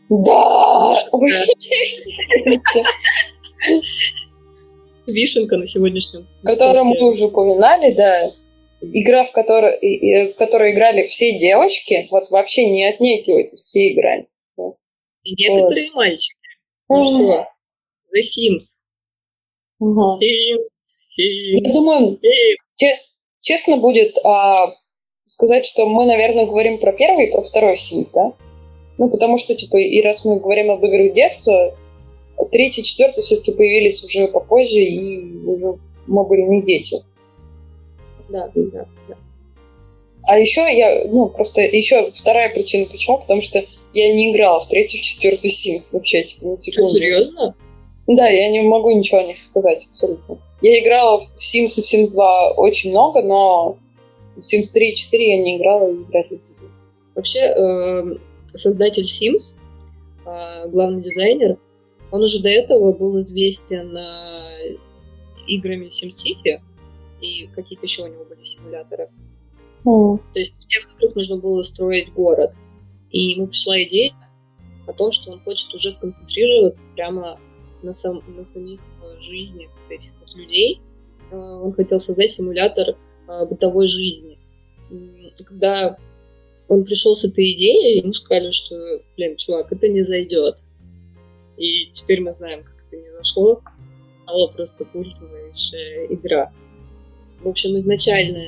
[0.08, 0.96] да!
[5.10, 6.26] Вишенка на сегодняшнем.
[6.42, 8.30] Которую мы уже упоминали, да.
[8.82, 14.26] Игра, в которой, в которой играли все девочки, вот вообще не отнекивайтесь, все играли.
[15.22, 15.96] И некоторые вот.
[15.96, 16.36] мальчики.
[16.88, 17.46] Ну что?
[18.12, 18.80] The Sims.
[19.80, 20.00] Угу.
[20.00, 20.64] Sims,
[21.18, 21.60] Sims.
[21.62, 22.96] Я думаю, Sims.
[23.40, 24.72] честно будет а,
[25.26, 28.32] сказать, что мы, наверное, говорим про первый и про второй Sims, да?
[28.98, 31.74] Ну, потому что, типа, и раз мы говорим об играх детства,
[32.46, 37.02] третий, четвертый все-таки появились уже попозже, и уже не дети.
[38.28, 39.16] Да, да, да.
[40.22, 43.62] А еще я, ну, просто еще вторая причина, почему, потому что
[43.92, 46.90] я не играла в третий, в четвертый Sims вообще, типа, на секунду.
[46.90, 47.54] Серьезно?
[48.06, 50.38] Да, я не могу ничего о них сказать абсолютно.
[50.62, 53.76] Я играла в Sims и в Sims 2 очень много, но
[54.36, 56.72] в Sims 3 и 4 я не играла и играть не буду.
[57.14, 58.16] Вообще, э,
[58.54, 59.58] создатель Sims,
[60.26, 61.56] э, главный дизайнер,
[62.10, 64.76] он уже до этого был известен э,
[65.46, 66.60] играми SimCity,
[67.20, 69.10] и какие-то еще у него были симуляторы.
[69.84, 70.18] Mm.
[70.32, 72.52] То есть в тех играх нужно было строить город.
[73.10, 74.12] И ему пришла идея
[74.86, 77.38] о том, что он хочет уже сконцентрироваться прямо
[77.82, 80.80] на, сам, на самих э, жизнях этих вот людей.
[81.30, 82.96] Э, он хотел создать симулятор
[83.48, 84.36] бытовой жизни.
[85.46, 85.96] Когда
[86.66, 88.74] он пришел с этой идеей, ему сказали, что,
[89.16, 90.56] блин, чувак, это не зайдет.
[91.60, 93.60] И теперь мы знаем, как это не зашло.
[94.22, 95.52] Стала просто культовая
[96.08, 96.50] игра.
[97.42, 98.46] В общем, изначально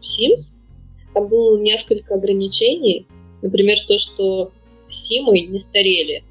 [0.00, 0.60] Sims,
[1.12, 3.08] там было несколько ограничений.
[3.42, 4.52] Например, то, что
[4.88, 6.22] Симы не старели.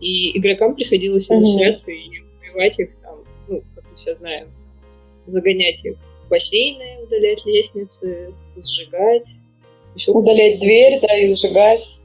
[0.00, 1.96] И игрокам приходилось изощряться mm-hmm.
[1.96, 4.48] и убивать их там, ну, как мы все знаем,
[5.26, 9.40] загонять их в бассейны, удалять лестницы, сжигать.
[9.96, 11.98] Еще удалять дверь, да, и сжигать.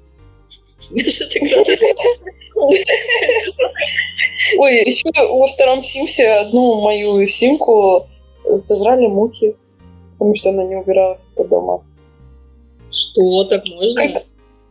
[4.58, 8.08] Ой, еще во втором Симсе одну мою симку
[8.58, 9.56] сожрали мухи,
[10.14, 11.84] потому что она не убиралась по дома.
[12.92, 14.08] Что, так можно?
[14.08, 14.24] Как?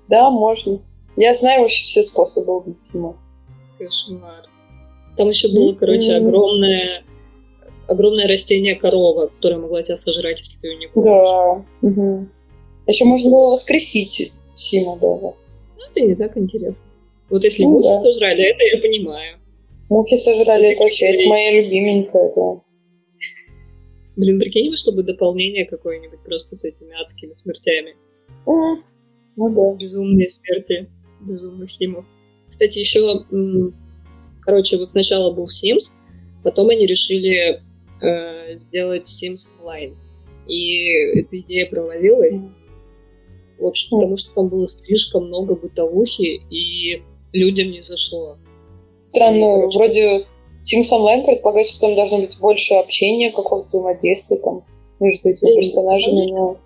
[0.09, 0.81] Да, можно.
[1.17, 3.17] Я знаю вообще все способы убить Сима.
[3.79, 4.49] Кошмар.
[5.17, 7.03] Там еще было, короче, огромное
[7.91, 11.13] огромное растение корова, которое могла тебя сожрать, если ты ее не помнишь.
[11.13, 11.65] Да.
[11.89, 12.27] Угу.
[12.87, 15.23] Еще можно было воскресить Сима даже.
[15.23, 15.35] Ну,
[15.91, 16.85] это не так интересно.
[17.31, 18.01] Вот если ну, мухи да.
[18.01, 19.39] сожрали, это я понимаю.
[19.89, 22.61] Мухи сожрали, это вообще это моя любименькая, да.
[24.17, 27.95] Блин, прикинь, чтобы дополнение какое-нибудь просто с этими адскими смертями.
[28.47, 28.83] Ну
[29.37, 29.77] да.
[29.79, 30.89] Безумные смерти,
[31.21, 32.05] безумных симов.
[32.49, 33.25] Кстати, еще,
[34.43, 35.97] короче, вот сначала был Sims,
[36.43, 37.61] потом они решили
[38.03, 39.95] э, сделать Sims Online.
[40.47, 42.43] И эта идея провалилась.
[42.43, 42.51] Mm.
[43.61, 44.01] В общем, mm.
[44.01, 47.03] потому что там было слишком много бытовухи, и
[47.33, 48.37] людям не зашло.
[49.01, 50.27] Странно, и, вроде
[50.63, 54.65] Sims Online предполагает, что там должно быть больше общения, какого-то взаимодействия там
[55.01, 56.31] между этими персонажами.
[56.33, 56.57] Но...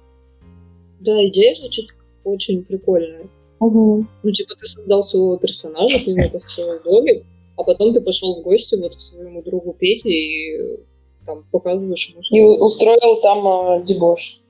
[1.00, 1.86] Да, идея звучит
[2.24, 3.28] очень прикольная.
[3.60, 4.06] Угу.
[4.22, 7.24] Ну, типа, ты создал своего персонажа, ты ему построил домик,
[7.56, 10.80] а потом ты пошел в гости вот к своему другу Пете и
[11.24, 12.22] там показываешь ему...
[12.30, 14.40] И устроил там э, дебош.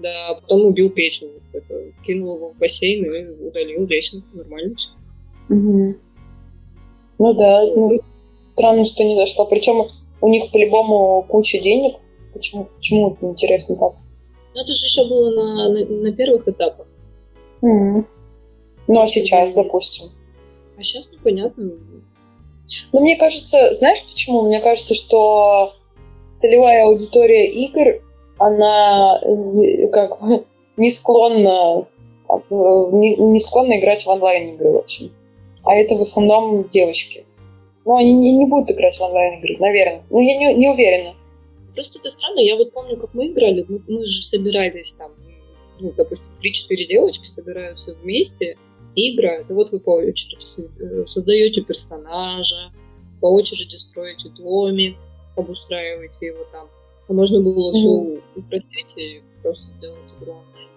[0.00, 1.26] Да, а потом убил Петю.
[1.52, 1.74] Это,
[2.06, 4.26] кинул его в бассейн и удалил лесенку.
[4.32, 4.88] Нормально все.
[5.50, 5.94] Угу.
[7.18, 8.00] Ну да, ну,
[8.46, 9.44] странно, что не зашло.
[9.44, 9.82] Причем
[10.20, 11.96] у них по-любому куча денег.
[12.32, 13.92] Почему, почему это интересно так?
[14.54, 16.86] Ну, это же еще было на, на, на первых этапах.
[17.62, 18.04] Mm.
[18.88, 20.06] Ну, а сейчас, допустим?
[20.78, 21.70] А сейчас непонятно.
[22.92, 24.42] Ну, мне кажется, знаешь почему?
[24.42, 25.74] Мне кажется, что
[26.34, 28.02] целевая аудитория игр,
[28.38, 30.44] она э, как бы
[30.76, 31.86] не склонна
[32.28, 32.34] э,
[32.92, 35.10] не, не склонна играть в онлайн-игры, в общем.
[35.64, 37.24] А это в основном девочки.
[37.84, 40.02] Ну, они не, не будут играть в онлайн-игры, наверное.
[40.10, 41.14] Ну, я не, не уверена.
[41.74, 42.40] Просто это странно.
[42.40, 43.64] Я вот помню, как мы играли.
[43.68, 45.10] Мы, мы же собирались там,
[45.80, 48.56] ну, допустим, 3-4 девочки собираются вместе
[48.94, 49.50] и играют.
[49.50, 50.36] И вот вы по очереди
[50.80, 52.72] э, создаете персонажа,
[53.20, 54.96] по очереди строите домик,
[55.36, 56.66] обустраиваете его там.
[57.08, 57.78] А можно было mm-hmm.
[57.78, 60.68] все упростить и просто сделать игру онлайн.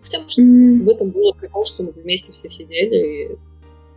[0.00, 0.84] Хотя, может, mm-hmm.
[0.84, 3.36] в этом было прикол, что мы вместе все сидели и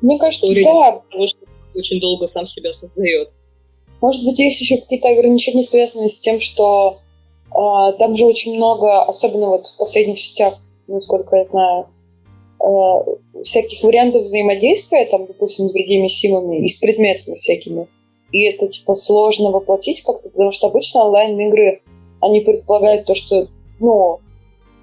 [0.01, 1.01] мне кажется, да.
[1.11, 1.39] Того, что
[1.75, 3.31] очень долго сам себя создает.
[4.01, 6.99] Может быть, есть еще какие-то ограничения, связанные с тем, что
[7.51, 10.55] э, там же очень много, особенно вот в последних частях,
[10.87, 11.87] насколько я знаю,
[12.61, 17.87] э, всяких вариантов взаимодействия, там, допустим, с другими симами и с предметами всякими.
[18.31, 21.81] И это, типа, сложно воплотить как-то, потому что обычно онлайн-игры,
[22.21, 23.47] они предполагают то, что,
[23.79, 24.19] ну,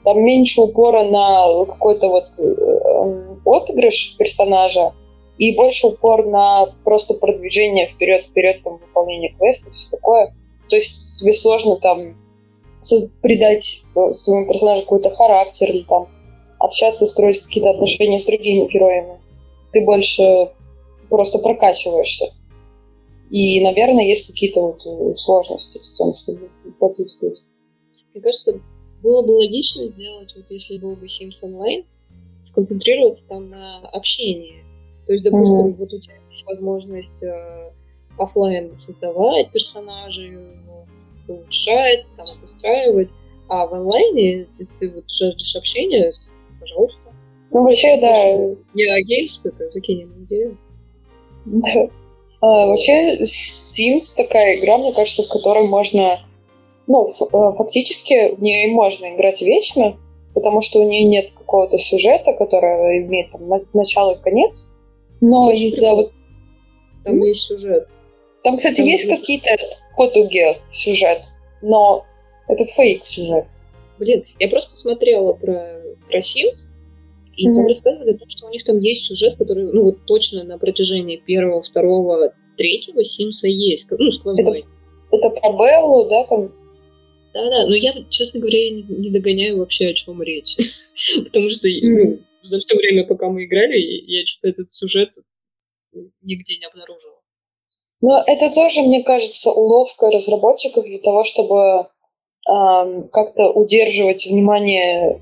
[0.04, 4.92] там меньше упора на какой-то вот э, отыгрыш персонажа,
[5.38, 10.34] и больше упор на просто продвижение вперед-вперед, там, выполнение квестов, все такое.
[10.68, 12.16] То есть тебе сложно там
[13.22, 16.08] придать э, своему персонажу какой-то характер или там
[16.58, 19.18] общаться, строить какие-то отношения с другими героями.
[19.72, 20.50] Ты больше
[21.08, 22.26] просто прокачиваешься.
[23.30, 26.50] И, наверное, есть какие-то вот э, сложности с тем, чтобы
[27.20, 27.44] тут.
[28.14, 28.60] Мне кажется,
[29.02, 31.84] было бы логично сделать, вот если был бы Sims Online,
[32.42, 34.65] сконцентрироваться там на общении
[35.06, 35.76] то есть, допустим, mm-hmm.
[35.76, 37.70] вот у тебя есть возможность э,
[38.18, 40.36] офлайн создавать персонажей,
[41.28, 43.08] улучшать, там, обустраивать,
[43.48, 46.12] а в онлайне, если ты вот жаждешь общения,
[46.60, 47.00] пожалуйста.
[47.52, 48.14] Ну, вообще, да.
[48.74, 50.58] Я это закинем идею.
[51.44, 51.68] Да.
[52.38, 56.18] А, вообще, Sims такая игра, мне кажется, в которой можно...
[56.86, 59.96] Ну, э, фактически в нее можно играть вечно,
[60.34, 64.75] потому что у нее нет какого-то сюжета, который имеет там начало и конец.
[65.20, 66.12] Но из-за вот...
[67.04, 67.88] Там есть сюжет.
[68.42, 69.56] Там, кстати, Там есть какие-то
[69.96, 71.18] потуги сюжет,
[71.62, 72.04] но
[72.48, 73.46] это фейк сюжет.
[73.98, 76.70] Блин, я просто смотрела про, про Sims,
[77.34, 77.54] И mm-hmm.
[77.54, 80.58] там рассказывали о том, что у них там есть сюжет, который, ну, вот точно на
[80.58, 84.64] протяжении первого, второго, третьего Симса есть, ну, сквозной.
[85.10, 86.52] Это, это про Беллу, да, там?
[87.34, 90.56] Да-да, но я, честно говоря, не, не догоняю вообще, о чем речь.
[91.24, 95.10] Потому что ну, за все время, пока мы играли, я что-то этот сюжет
[96.22, 97.20] нигде не обнаружила.
[98.00, 105.20] Ну, это тоже, мне кажется, уловка разработчиков для того, чтобы э, как-то удерживать внимание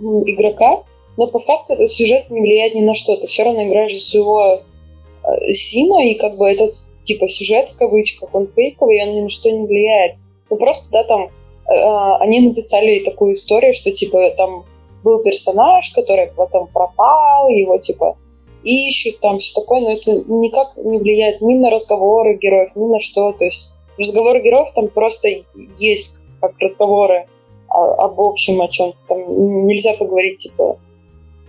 [0.00, 0.82] игрока,
[1.16, 3.16] но по факту этот сюжет не влияет ни на что.
[3.16, 6.72] Ты все равно играешь за своего э, Сима, и как бы этот
[7.04, 10.16] типа сюжет в кавычках, он фейковый, и он ни на что не влияет.
[10.50, 14.64] Ну просто, да, там э, они написали такую историю, что типа там
[15.06, 18.16] был персонаж, который потом пропал, его типа
[18.64, 22.98] ищут, там все такое, но это никак не влияет ни на разговоры героев, ни на
[22.98, 23.32] что.
[23.32, 25.28] То есть разговоры героев там просто
[25.76, 27.26] есть как разговоры
[27.68, 28.98] об общем о чем-то.
[29.08, 30.76] Там нельзя поговорить типа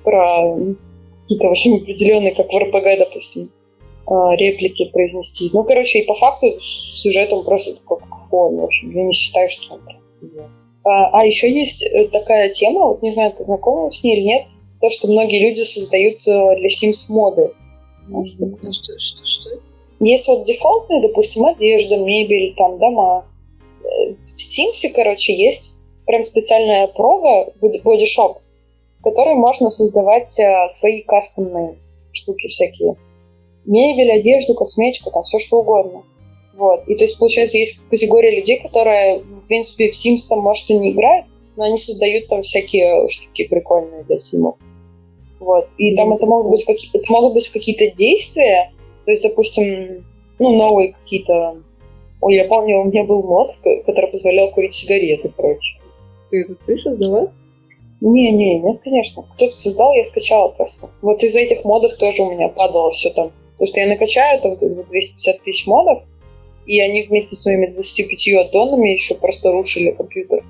[0.04, 0.56] про
[1.22, 3.50] какие-то очень определенные, как в РПГ, допустим,
[4.06, 5.50] а, реплики произнести.
[5.54, 8.58] Ну, короче, и по факту сюжет он просто такой как фон.
[8.58, 9.98] В общем, я не считаю, что он прям
[10.88, 14.26] а, а еще есть э, такая тема, вот не знаю, ты знакома с ней или
[14.26, 14.44] нет,
[14.80, 17.52] то, что многие люди создают э, для Sims моды.
[18.08, 19.50] Ну, что, что, что?
[20.00, 23.26] Есть вот дефолтные, допустим, одежда, мебель, там, дома.
[23.84, 27.52] Э, в Sims, короче, есть прям специальная прога,
[27.84, 28.38] бодишоп,
[29.00, 31.76] в которой можно создавать свои кастомные
[32.12, 32.96] штуки всякие.
[33.66, 36.04] Мебель, одежду, косметику, там все что угодно.
[36.58, 36.88] Вот.
[36.88, 40.74] И то есть, получается, есть категория людей, которые, в принципе, в Sims там, может, и
[40.74, 44.56] не играют, но они создают там всякие штуки прикольные для симов.
[45.40, 45.68] Вот.
[45.78, 48.72] И там это могут быть, какие- это могут быть какие-то действия,
[49.06, 50.04] то есть, допустим,
[50.40, 51.58] ну, новые какие-то...
[52.22, 53.52] Ой, я помню, у меня был мод,
[53.86, 55.78] который позволял курить сигареты, короче.
[56.32, 57.32] Ты это ты создала?
[58.02, 59.24] Не-не, нет, конечно.
[59.34, 60.88] Кто-то создал, я скачала просто.
[61.04, 63.32] Вот из этих модов тоже у меня падало все там.
[63.54, 66.04] Потому что я накачаю там 250 тысяч модов,
[66.68, 70.44] и они вместе с моими 25 аддонами еще просто рушили компьютер.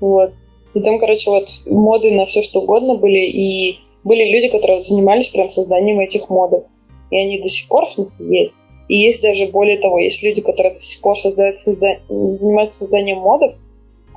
[0.00, 0.32] Вот.
[0.74, 5.28] И там, короче, вот моды на все что угодно были, и были люди, которые занимались
[5.28, 6.64] прям созданием этих модов.
[7.10, 8.54] И они до сих пор, в смысле, есть.
[8.88, 11.98] И есть даже более того, есть люди, которые до сих пор создают, созда...
[12.08, 13.54] занимаются созданием модов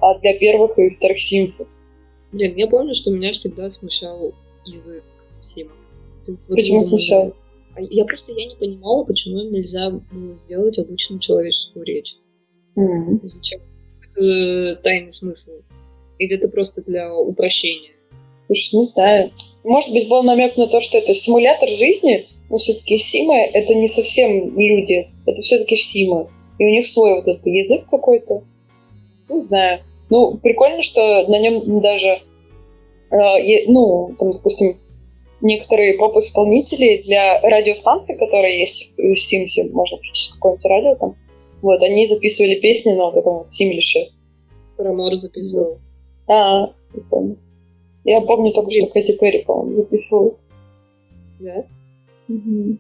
[0.02, 1.68] а для первых и вторых симсов.
[2.32, 4.32] Блин, я помню, что меня всегда смущал
[4.66, 5.04] язык
[5.42, 5.72] Сима.
[6.48, 7.34] Почему смущал?
[7.90, 12.16] Я просто я не понимала, почему им нельзя было сделать обычную человеческую речь.
[12.76, 13.20] Mm-hmm.
[13.24, 13.62] Зачем?
[14.02, 15.52] Это тайный смысл.
[16.18, 17.92] Или это просто для упрощения?
[18.48, 19.32] Слушай, не знаю.
[19.64, 23.88] Может быть, был намек на то, что это симулятор жизни, но все-таки Симы— это не
[23.88, 26.30] совсем люди, это все-таки Симы.
[26.58, 28.44] И у них свой вот этот язык какой-то.
[29.30, 29.82] Не знаю.
[30.10, 32.20] Ну, прикольно, что на нем даже,
[33.12, 34.76] э, ну, там, допустим,
[35.42, 41.16] некоторые поп-исполнители для радиостанций, которые есть в Симсе, можно включить какое-нибудь радио там,
[41.62, 44.00] вот, они записывали песни на вот этом вот Симлише.
[44.78, 45.78] Рамор записывал.
[46.28, 47.38] А, я помню.
[48.06, 50.38] Я помню только, что Кэти Перри, по-моему, записывала.
[51.40, 51.66] Да?
[52.30, 52.78] Угу.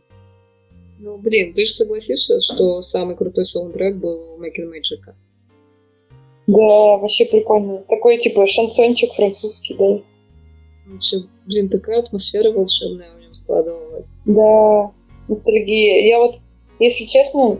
[1.01, 5.14] Ну, блин, ты же согласишься, что самый крутой саундтрек был у Making Magic?
[6.47, 7.84] Да, вообще прикольно.
[7.88, 9.99] Такой, типа, шансончик французский, да.
[10.91, 14.13] Вообще, блин, такая атмосфера волшебная в нем складывалась.
[14.25, 14.91] Да,
[15.27, 16.07] ностальгия.
[16.07, 16.35] Я вот,
[16.79, 17.59] если честно,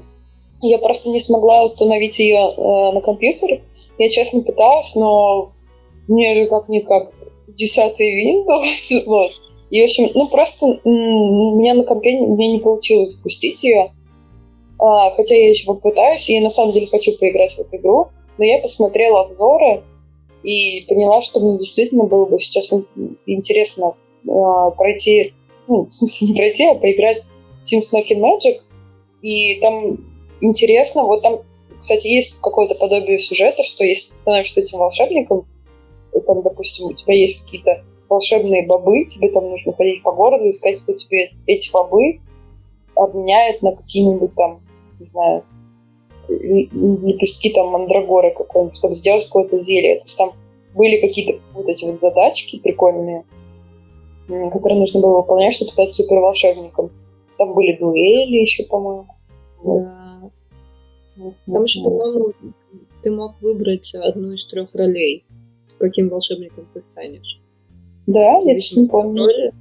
[0.62, 3.62] я просто не смогла установить ее э, на компьютер.
[3.98, 5.52] Я честно пыталась, но
[6.08, 7.12] мне же как-никак
[7.48, 9.32] десятый Windows, вот.
[9.70, 13.92] И, в общем, ну, просто у меня на компе мне не получилось запустить ее.
[14.80, 18.08] А, хотя я еще попытаюсь, и на самом деле хочу поиграть в эту игру.
[18.38, 19.84] Но я посмотрела обзоры,
[20.44, 22.74] и поняла, что мне действительно было бы сейчас
[23.26, 25.34] интересно э, пройти,
[25.68, 27.22] ну, в смысле не пройти, а поиграть
[27.62, 28.56] в Sims Making Magic.
[29.22, 29.98] И там
[30.42, 31.40] интересно, вот там,
[31.78, 35.46] кстати, есть какое-то подобие сюжета, что если ты становишься этим волшебником,
[36.26, 40.80] там, допустим, у тебя есть какие-то волшебные бобы, тебе там нужно ходить по городу, искать,
[40.80, 42.20] кто тебе эти бобы
[42.96, 44.62] обменяет на какие-нибудь там,
[45.00, 45.44] не знаю,
[46.30, 49.98] лепестки там мандрагоры какой-нибудь, чтобы сделать какое-то зелье.
[49.98, 50.32] То есть там
[50.76, 53.24] были какие-то вот эти вот задачки прикольные,
[54.28, 56.92] которые нужно было выполнять, чтобы стать супер волшебником.
[57.38, 59.08] Там были дуэли еще, по-моему.
[59.64, 60.32] Да.
[61.48, 62.34] Там еще, по-моему,
[63.02, 65.26] ты мог выбрать одну из трех ролей,
[65.80, 67.40] каким волшебником ты станешь.
[68.08, 69.24] Да, я не помню.
[69.24, 69.54] Роли.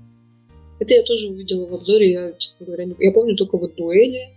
[0.81, 2.95] Это я тоже увидела в обзоре, я, честно говоря, не...
[2.99, 4.29] Я помню только вот дуэли,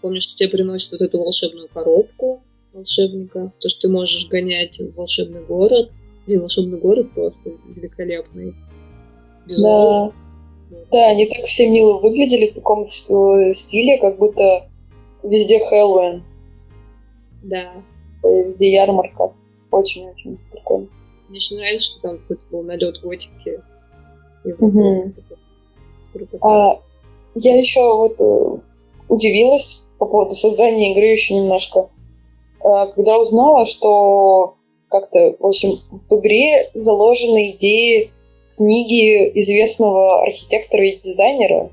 [0.00, 2.40] Помню, что тебе приносят вот эту волшебную коробку
[2.72, 5.90] волшебника, то, что ты можешь гонять в волшебный город.
[6.26, 8.54] Блин, волшебный город просто великолепный.
[9.46, 10.12] Да.
[10.92, 14.68] Да, они так все мило выглядели в таком э, стиле, как будто
[15.22, 16.22] везде Хэллоуин.
[17.42, 17.72] Да.
[18.22, 19.32] Везде ярмарка.
[19.70, 20.88] Очень-очень прикольно.
[21.28, 23.60] Мне очень нравится, что там какой-то был налет готики.
[24.44, 25.12] Угу.
[26.40, 26.80] А,
[27.34, 28.58] я еще вот э,
[29.08, 31.90] удивилась по поводу создания игры еще немножко.
[32.64, 34.54] А, когда узнала, что
[34.88, 35.78] как-то, в общем,
[36.08, 38.08] в игре заложены идеи
[38.56, 41.70] книги известного архитектора и дизайнера,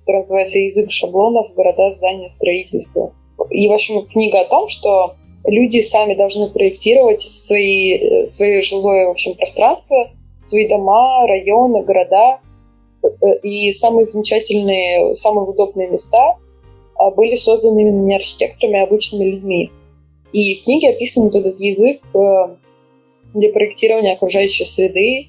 [0.00, 1.52] которая называется «Язык шаблонов.
[1.54, 3.12] Города, здания, строительства».
[3.50, 5.14] И, в общем, книга о том, что
[5.44, 10.08] люди сами должны проектировать свои, свое жилое в общем, пространство,
[10.44, 12.38] свои дома, районы, города.
[13.42, 16.36] И самые замечательные, самые удобные места
[17.16, 19.70] были созданы именно не архитекторами, а обычными людьми.
[20.32, 22.56] И в книге описан вот этот язык э,
[23.34, 25.28] для проектирования окружающей среды,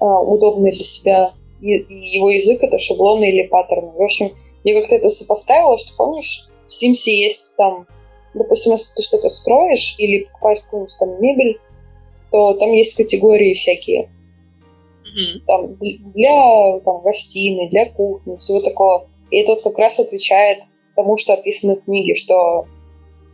[0.00, 1.34] э, удобный для себя.
[1.60, 3.92] И его язык— это шаблоны или паттерны.
[3.96, 4.30] В общем,
[4.64, 7.86] я как-то это сопоставила, что, помнишь, в Sims есть там
[8.34, 11.60] допустим, если ты что-то строишь или покупаешь какую-нибудь там мебель,
[12.30, 14.08] то там есть категории всякие.
[15.02, 15.40] Mm-hmm.
[15.46, 15.74] Там
[16.14, 19.06] для там, гостиной, для кухни, всего такого.
[19.30, 20.58] И это вот как раз отвечает
[20.94, 22.66] тому, что описано в книге, что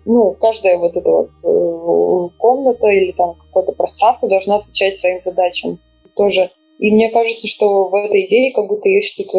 [0.05, 5.79] ну, каждая вот эта вот э, комната или там какое-то пространство должна отвечать своим задачам
[6.17, 6.51] тоже.
[6.79, 9.39] И мне кажется, что в этой идее как будто есть что-то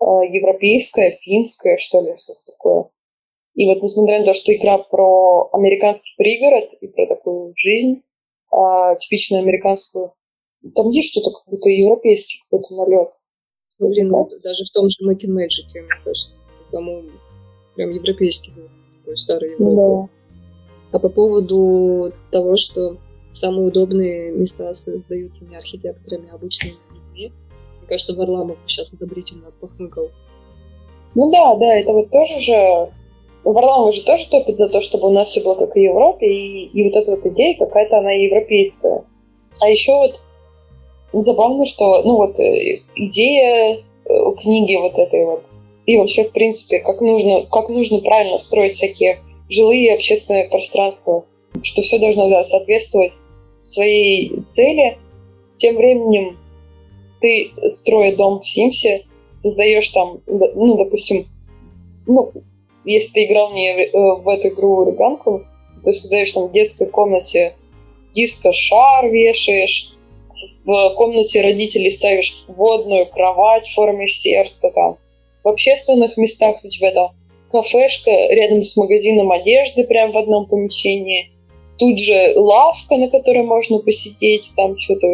[0.00, 2.84] э, европейское, финское, что ли, что-то такое.
[3.54, 8.02] И вот несмотря на то, что игра про американский пригород и про такую жизнь,
[8.52, 10.12] а, типичную американскую,
[10.76, 13.10] там есть что-то как будто европейский какой-то налет.
[13.80, 14.24] Ну, блин, да?
[14.44, 17.08] даже в том же Mac Magic, мне кажется, по-моему,
[17.74, 18.52] прям европейский
[19.00, 20.08] такой старый Европа.
[20.92, 20.98] Да.
[20.98, 22.96] А по поводу того, что
[23.32, 27.32] самые удобные места создаются не архитекторами, а обычными людьми,
[27.78, 30.08] мне кажется, Варламов сейчас одобрительно похмыкал.
[31.14, 32.88] Ну да, да, это вот тоже же
[33.44, 36.26] Варламов же тоже топит за то, чтобы у нас все было как и в Европе,
[36.26, 39.04] и, и вот эта вот идея какая-то она европейская.
[39.60, 45.42] А еще вот забавно, что, ну вот, э, идея э, книги вот этой вот,
[45.88, 51.24] и вообще, в принципе, как нужно, как нужно правильно строить всякие жилые и общественные пространства,
[51.62, 53.12] что все должно да, соответствовать
[53.62, 54.98] своей цели.
[55.56, 56.38] Тем временем
[57.22, 61.24] ты, строя дом в Симсе, создаешь там, ну, допустим,
[62.06, 62.32] ну,
[62.84, 65.46] если ты играл не э, в эту игру ребенком,
[65.84, 67.54] ты создаешь там в детской комнате
[68.12, 69.92] диско-шар вешаешь,
[70.66, 74.98] в комнате родителей ставишь водную кровать в форме сердца, там,
[75.44, 77.10] в общественных местах у тебя там
[77.50, 81.30] кафешка рядом с магазином одежды прямо в одном помещении,
[81.78, 85.06] тут же лавка, на которой можно посидеть, там что-то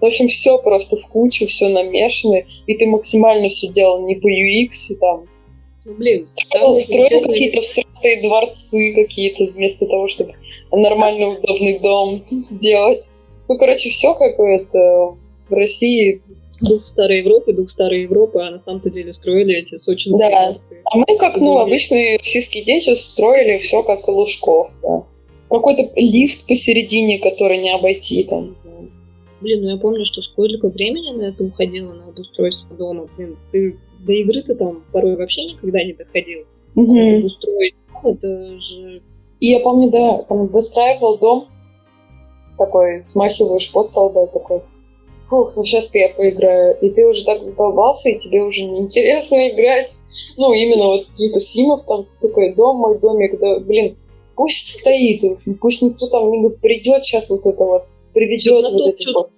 [0.00, 4.28] в общем, все просто в кучу, все намешано, и ты максимально все делал не по
[4.28, 5.26] UX, там,
[5.86, 10.34] ну, блин, строил, строил какие-то всратые дворцы какие-то, вместо того, чтобы
[10.70, 13.04] нормальный, удобный дом сделать.
[13.48, 15.16] Ну, короче, все какое-то
[15.48, 16.20] в России.
[16.60, 20.80] Дух старой Европы, дух старой Европы, а на самом-то деле строили эти сочинские Да, дворцы.
[20.84, 25.04] а мы как, ну, обычные российские дети строили все как Лужков, да.
[25.48, 28.56] Какой-то лифт посередине, который не обойти там.
[29.40, 33.08] Блин, ну я помню, что сколько времени на это уходило, на обустройство дома.
[33.16, 33.76] Блин, ты
[34.06, 36.40] до игры ты там порой вообще никогда не доходил.
[36.74, 37.26] Угу.
[37.26, 39.02] Устроить это же...
[39.40, 41.46] И я помню, да, там достраивал дом,
[42.56, 44.62] такой, смахиваешь под солдат, такой,
[45.28, 46.76] фух, ну сейчас я поиграю.
[46.80, 49.96] И ты уже так задолбался, и тебе уже неинтересно играть.
[50.36, 53.96] Ну, именно вот какие-то симов, там такой дом, мой домик, да, блин,
[54.34, 55.22] пусть стоит,
[55.60, 59.30] пусть никто там не придет сейчас вот это вот, приведет вот эти вот,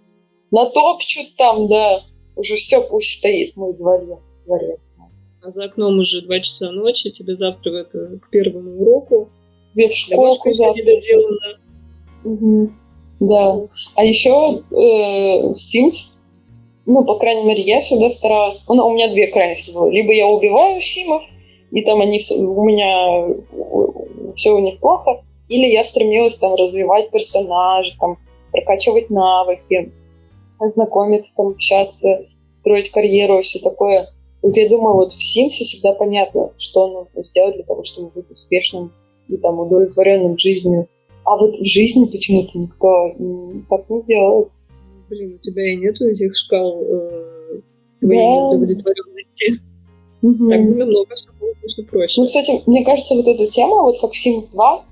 [0.50, 2.00] натопчут там, да
[2.38, 4.98] уже все, пусть стоит мой дворец, дворец
[5.42, 9.28] А за окном уже два часа ночи, тебе завтра это, к первому уроку.
[9.74, 10.94] Тебе в школку завтра.
[12.24, 12.72] Угу.
[13.20, 13.60] Да.
[13.94, 16.18] А еще э, Sims,
[16.86, 18.66] ну, по крайней мере, я всегда старалась...
[18.68, 19.90] Ну, у меня две крайности было.
[19.90, 21.22] Либо я убиваю симов,
[21.70, 23.34] и там они у меня
[24.32, 28.16] все у них плохо, или я стремилась там развивать персонажа, там
[28.52, 29.92] прокачивать навыки,
[30.60, 32.20] знакомиться, там, общаться,
[32.54, 34.08] строить карьеру и все такое.
[34.42, 38.30] Вот я думаю, вот в Симсе всегда понятно, что нужно сделать для того, чтобы быть
[38.30, 38.92] успешным
[39.28, 40.88] и там удовлетворенным жизнью.
[41.28, 43.12] А вот в жизни почему-то никто
[43.68, 44.48] так не делает.
[45.10, 47.60] Блин, у тебя и нету этих шкал э,
[48.00, 48.48] твоей да.
[48.48, 49.60] удовлетворенности.
[50.22, 50.50] Угу.
[50.50, 52.20] Так бы намного все было, конечно, проще.
[52.20, 54.84] Ну, кстати, мне кажется, вот эта тема, вот как в Sims 2,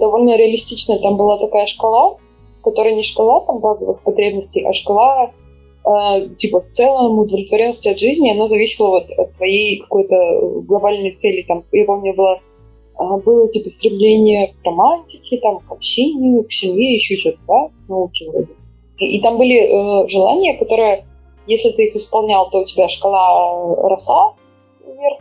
[0.00, 0.98] довольно реалистичная.
[0.98, 2.18] Там была такая шкала,
[2.64, 8.00] которая не шкала там базовых потребностей, а шкала э, э, типа, в целом удовлетворенность от
[8.00, 11.44] жизни, она зависела вот от твоей какой-то глобальной цели.
[11.46, 12.40] Там, я помню, было, э,
[12.98, 18.48] было типа стремление к романтике, там, к общению, к семье, еще что-то, да, науки вроде.
[18.98, 21.04] И, и там были э, желания, которые,
[21.46, 24.34] если ты их исполнял, то у тебя шкала росла
[24.84, 25.18] вверх,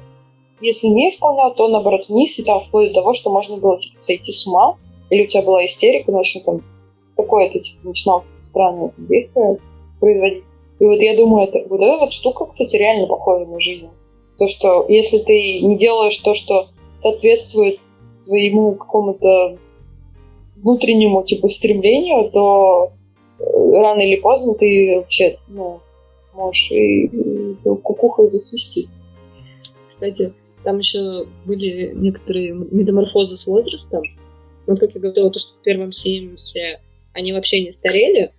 [0.59, 3.97] если не исполнял, то наоборот вниз, и там вплоть до того, что можно было типа,
[3.97, 4.75] сойти с ума,
[5.09, 6.61] или у тебя была истерика, ну, общем, там
[7.15, 9.57] какое-то типа, начинал странное действие
[9.99, 10.43] производить.
[10.79, 13.89] И вот я думаю, это, вот эта вот штука, кстати, реально похожа на жизнь.
[14.37, 16.67] То, что если ты не делаешь то, что
[16.97, 17.79] соответствует
[18.19, 19.57] своему какому-то
[20.57, 22.91] внутреннему типа стремлению, то
[23.39, 25.79] э, рано или поздно ты вообще ну,
[26.33, 28.87] можешь и, и кукухой засвести.
[29.87, 30.33] Кстати,
[30.63, 34.01] там еще были некоторые метаморфозы с возрастом.
[34.65, 36.79] Вот как я говорила, то, что в первом Симсе
[37.13, 38.31] они вообще не старели,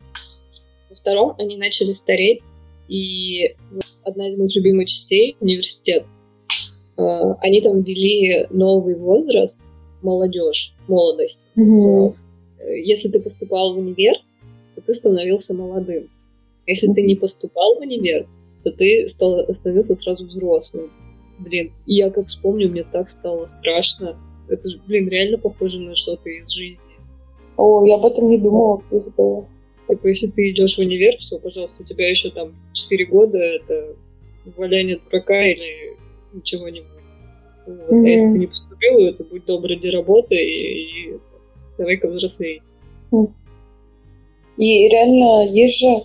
[0.91, 2.41] во втором они начали стареть,
[2.87, 3.57] и
[4.03, 6.05] одна из моих любимых частей— университет.
[6.99, 9.63] А, они там ввели новый возраст,
[10.03, 12.11] молодежь, молодость mm-hmm.
[12.85, 14.17] Если ты поступал в универ,
[14.75, 16.09] то ты становился молодым.
[16.67, 18.27] Если ты не поступал в универ,
[18.65, 20.91] то ты стал, становился сразу взрослым.
[21.39, 24.17] Блин, я как вспомню, мне так стало страшно.
[24.49, 26.85] Это же, блин, реально похоже на что-то из жизни.
[27.57, 29.05] О, я об этом не думала, кстати.
[29.05, 29.47] Типа,
[30.07, 33.95] если ты идешь в универ, все, пожалуйста, у тебя еще там 4 года, это
[34.57, 35.97] валяние дурака или
[36.33, 36.87] ничего-нибудь.
[37.67, 37.91] Вот.
[37.91, 38.07] Mm-hmm.
[38.07, 41.21] А если ты не поступил, это будь добр, иди работай и, и
[41.77, 42.63] давай-ка взрослей.
[43.11, 43.31] Mm.
[44.57, 46.03] И реально есть же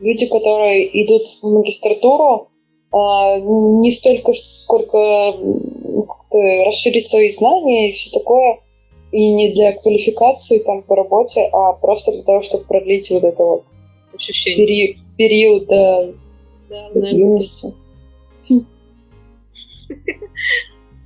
[0.00, 2.48] люди, которые идут в магистратуру
[2.92, 5.34] а, не столько, сколько
[6.64, 8.58] расширить свои знания и все такое,
[9.10, 13.44] и не для квалификации там по работе, а просто для того, чтобы продлить вот это
[13.44, 13.64] вот
[14.14, 14.66] ощущение.
[14.66, 16.08] Пери- период да,
[16.68, 17.68] да, юности.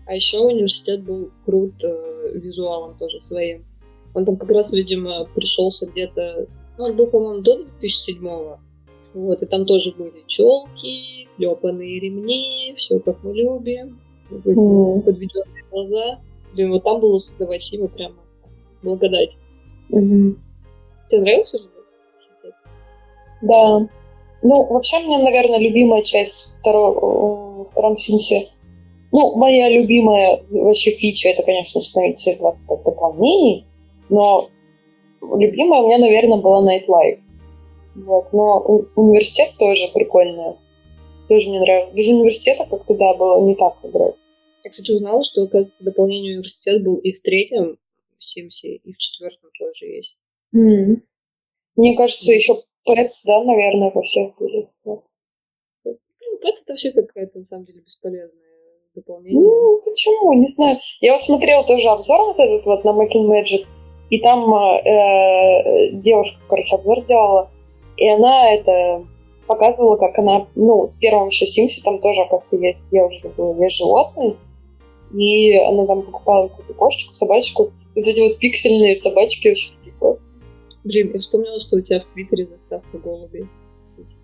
[0.07, 3.67] А еще университет был крут э, визуалом тоже своим.
[4.15, 6.47] Он там как раз, видимо, пришелся где-то...
[6.79, 8.59] Ну, он был, по-моему, до 2007-го.
[9.13, 13.99] Вот, и там тоже были челки, клепанные ремни, все как мы любим,
[14.31, 15.03] mm.
[15.03, 16.21] подведенные глаза.
[16.55, 18.17] Блин, вот там было создавать прямо
[18.83, 19.37] благодать.
[19.93, 20.37] Mm-hmm.
[21.11, 22.55] Тебе нравился университет?
[23.43, 23.89] Да.
[24.43, 28.47] Ну, вообще, мне, наверное, любимая часть второго, втором Симсе
[29.13, 33.67] ну, моя любимая вообще фича, это, конечно, установить все 25 дополнений,
[34.09, 34.49] но
[35.23, 37.21] любимая у меня, наверное, была Nightlife.
[38.07, 38.33] Вот.
[38.33, 38.61] Но
[38.95, 40.55] университет тоже прикольный.
[41.29, 41.95] Тоже мне нравится.
[41.95, 44.15] Без университета как-то, да, было не так играть.
[44.65, 47.79] Я, кстати, узнала, что, оказывается, дополнение университет был и в третьем
[48.19, 50.25] в Симсе, и в четвертом тоже есть.
[50.55, 51.03] Mm.
[51.77, 52.55] Мне кажется, еще
[52.87, 54.69] Pets, да, наверное, во всех были.
[54.85, 55.05] Вот.
[55.85, 58.48] Ну, Pets это вообще какая-то, на самом деле, бесполезная
[59.01, 59.41] дополнение.
[59.41, 60.33] Ну, почему?
[60.35, 60.79] Не знаю.
[61.01, 63.67] Я вот смотрела тоже обзор вот этот вот на Making Magic,
[64.11, 67.51] и там э, девушка, короче, обзор делала,
[67.97, 69.05] и она это
[69.47, 73.61] показывала, как она, ну, с первым еще Симси там тоже, оказывается, есть, я уже забыла,
[73.63, 74.37] есть животные.
[75.15, 77.71] И она там покупала какую-то кошечку, собачку.
[77.95, 80.29] И вот эти вот пиксельные собачки очень такие классные.
[80.85, 83.47] Блин, я вспомнила, что у тебя в Твиттере заставка голубей.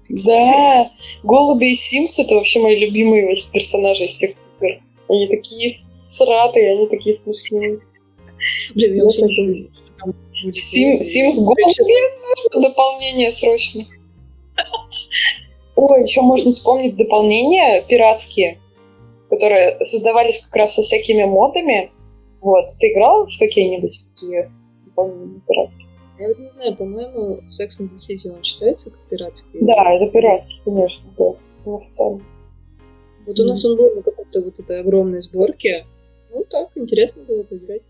[0.08, 0.88] Да,
[1.22, 4.80] голуби и Симс это вообще мои любимые персонажи всех игр.
[5.08, 7.80] Они такие сратые, они такие смешные.
[8.74, 9.56] Блин, я вообще не помню,
[10.52, 11.54] Сим, Sims Go
[12.52, 13.82] нужно дополнение срочно.
[15.76, 18.58] Ой, еще можно вспомнить дополнения пиратские,
[19.30, 21.90] которые создавались как раз со всякими модами.
[22.40, 22.66] Вот.
[22.78, 24.50] Ты играл в какие-нибудь такие
[24.84, 25.88] дополнения пиратские?
[26.18, 29.60] Я вот не знаю, по-моему, Sex and the City он считается как пиратский?
[29.60, 31.32] Да, это пиратский, конечно, да.
[31.64, 32.22] Неофициально.
[33.26, 35.86] Вот у нас он был на какой-то вот этой огромной сборке.
[36.32, 37.82] Ну так, интересно было поиграть.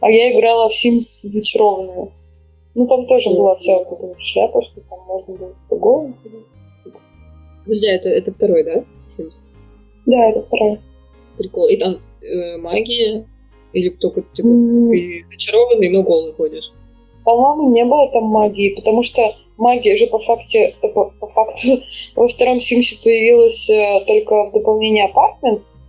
[0.00, 2.10] А я играла в Sims зачарованную.
[2.74, 6.44] Ну, там тоже была вся вот эта вот шляпа, что там можно было по ходить.
[7.64, 9.34] Подожди, это, это второй, да, Sims?
[10.06, 10.78] Да, это второй.
[11.36, 11.68] Прикол.
[11.68, 13.26] И там э, магия?
[13.72, 14.88] Или только, типа, mm.
[14.88, 16.72] ты зачарованный, но голый ходишь?
[17.24, 19.22] По-моему, не было там магии, потому что
[19.60, 21.78] магия же по, факте, по, по факту
[22.16, 25.82] во втором Симсе появилась э, только в дополнении Apartments.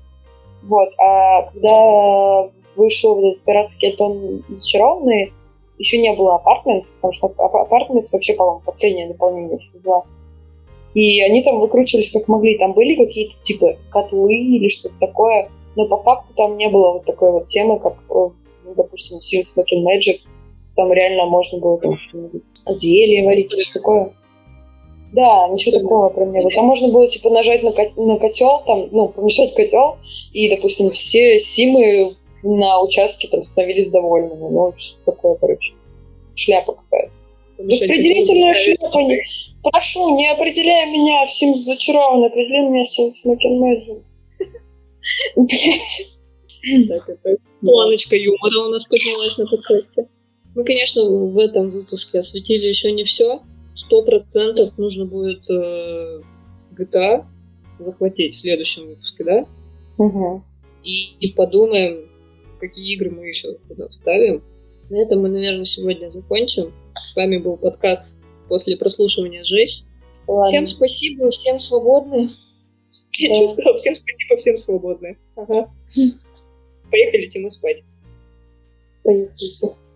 [0.64, 5.32] Вот, а когда вышел вот этот пиратский Атон зачарованный,
[5.78, 10.04] еще не было Apartments, потому что Apartments вообще, по-моему, последнее дополнение всегда.
[10.94, 12.58] И они там выкручивались как могли.
[12.58, 17.06] Там были какие-то типа котлы или что-то такое, но по факту там не было вот
[17.06, 18.34] такой вот темы, как, ну,
[18.76, 20.20] допустим, в Sims Back Magic.
[20.76, 22.00] Там реально можно было там
[22.70, 24.12] зелье варить, что такое.
[25.14, 26.52] Да, ничего такого прям не было.
[26.52, 29.98] Там можно было, типа, нажать на, ко- на котел, там, ну, помешать котел,
[30.32, 34.50] и, допустим, все симы на участке там становились довольными.
[34.50, 35.74] Ну, что такое, короче,
[36.36, 37.12] шляпа какая-то.
[37.58, 39.00] Распределительная шляпа.
[39.00, 39.22] Не...
[39.64, 44.02] Прошу, не определяй меня в Sims зачарованный, определи меня в Sims Making
[45.36, 46.08] Блять.
[46.88, 50.08] Так, это планочка юмора у нас поднялась на подкасте.
[50.56, 53.42] Мы, конечно, в этом выпуске осветили еще не все.
[53.76, 56.22] Сто процентов нужно будет э,
[56.78, 57.26] GTA
[57.80, 59.46] захватить в следующем выпуске, да?
[59.98, 60.44] Угу.
[60.84, 61.98] И, и подумаем,
[62.60, 64.44] какие игры мы еще туда вставим.
[64.90, 66.74] На этом мы, наверное, сегодня закончим.
[66.94, 69.84] С вами был подкаст после прослушивания «Жечь».
[70.28, 70.48] Ладно.
[70.50, 72.32] Всем спасибо, всем свободны.
[73.14, 73.48] Я Да.
[73.50, 73.78] сказала?
[73.78, 75.18] Всем спасибо, всем свободны.
[75.36, 75.72] Ага.
[76.90, 77.84] Поехали, Тима, спать.
[79.04, 79.91] Поехали.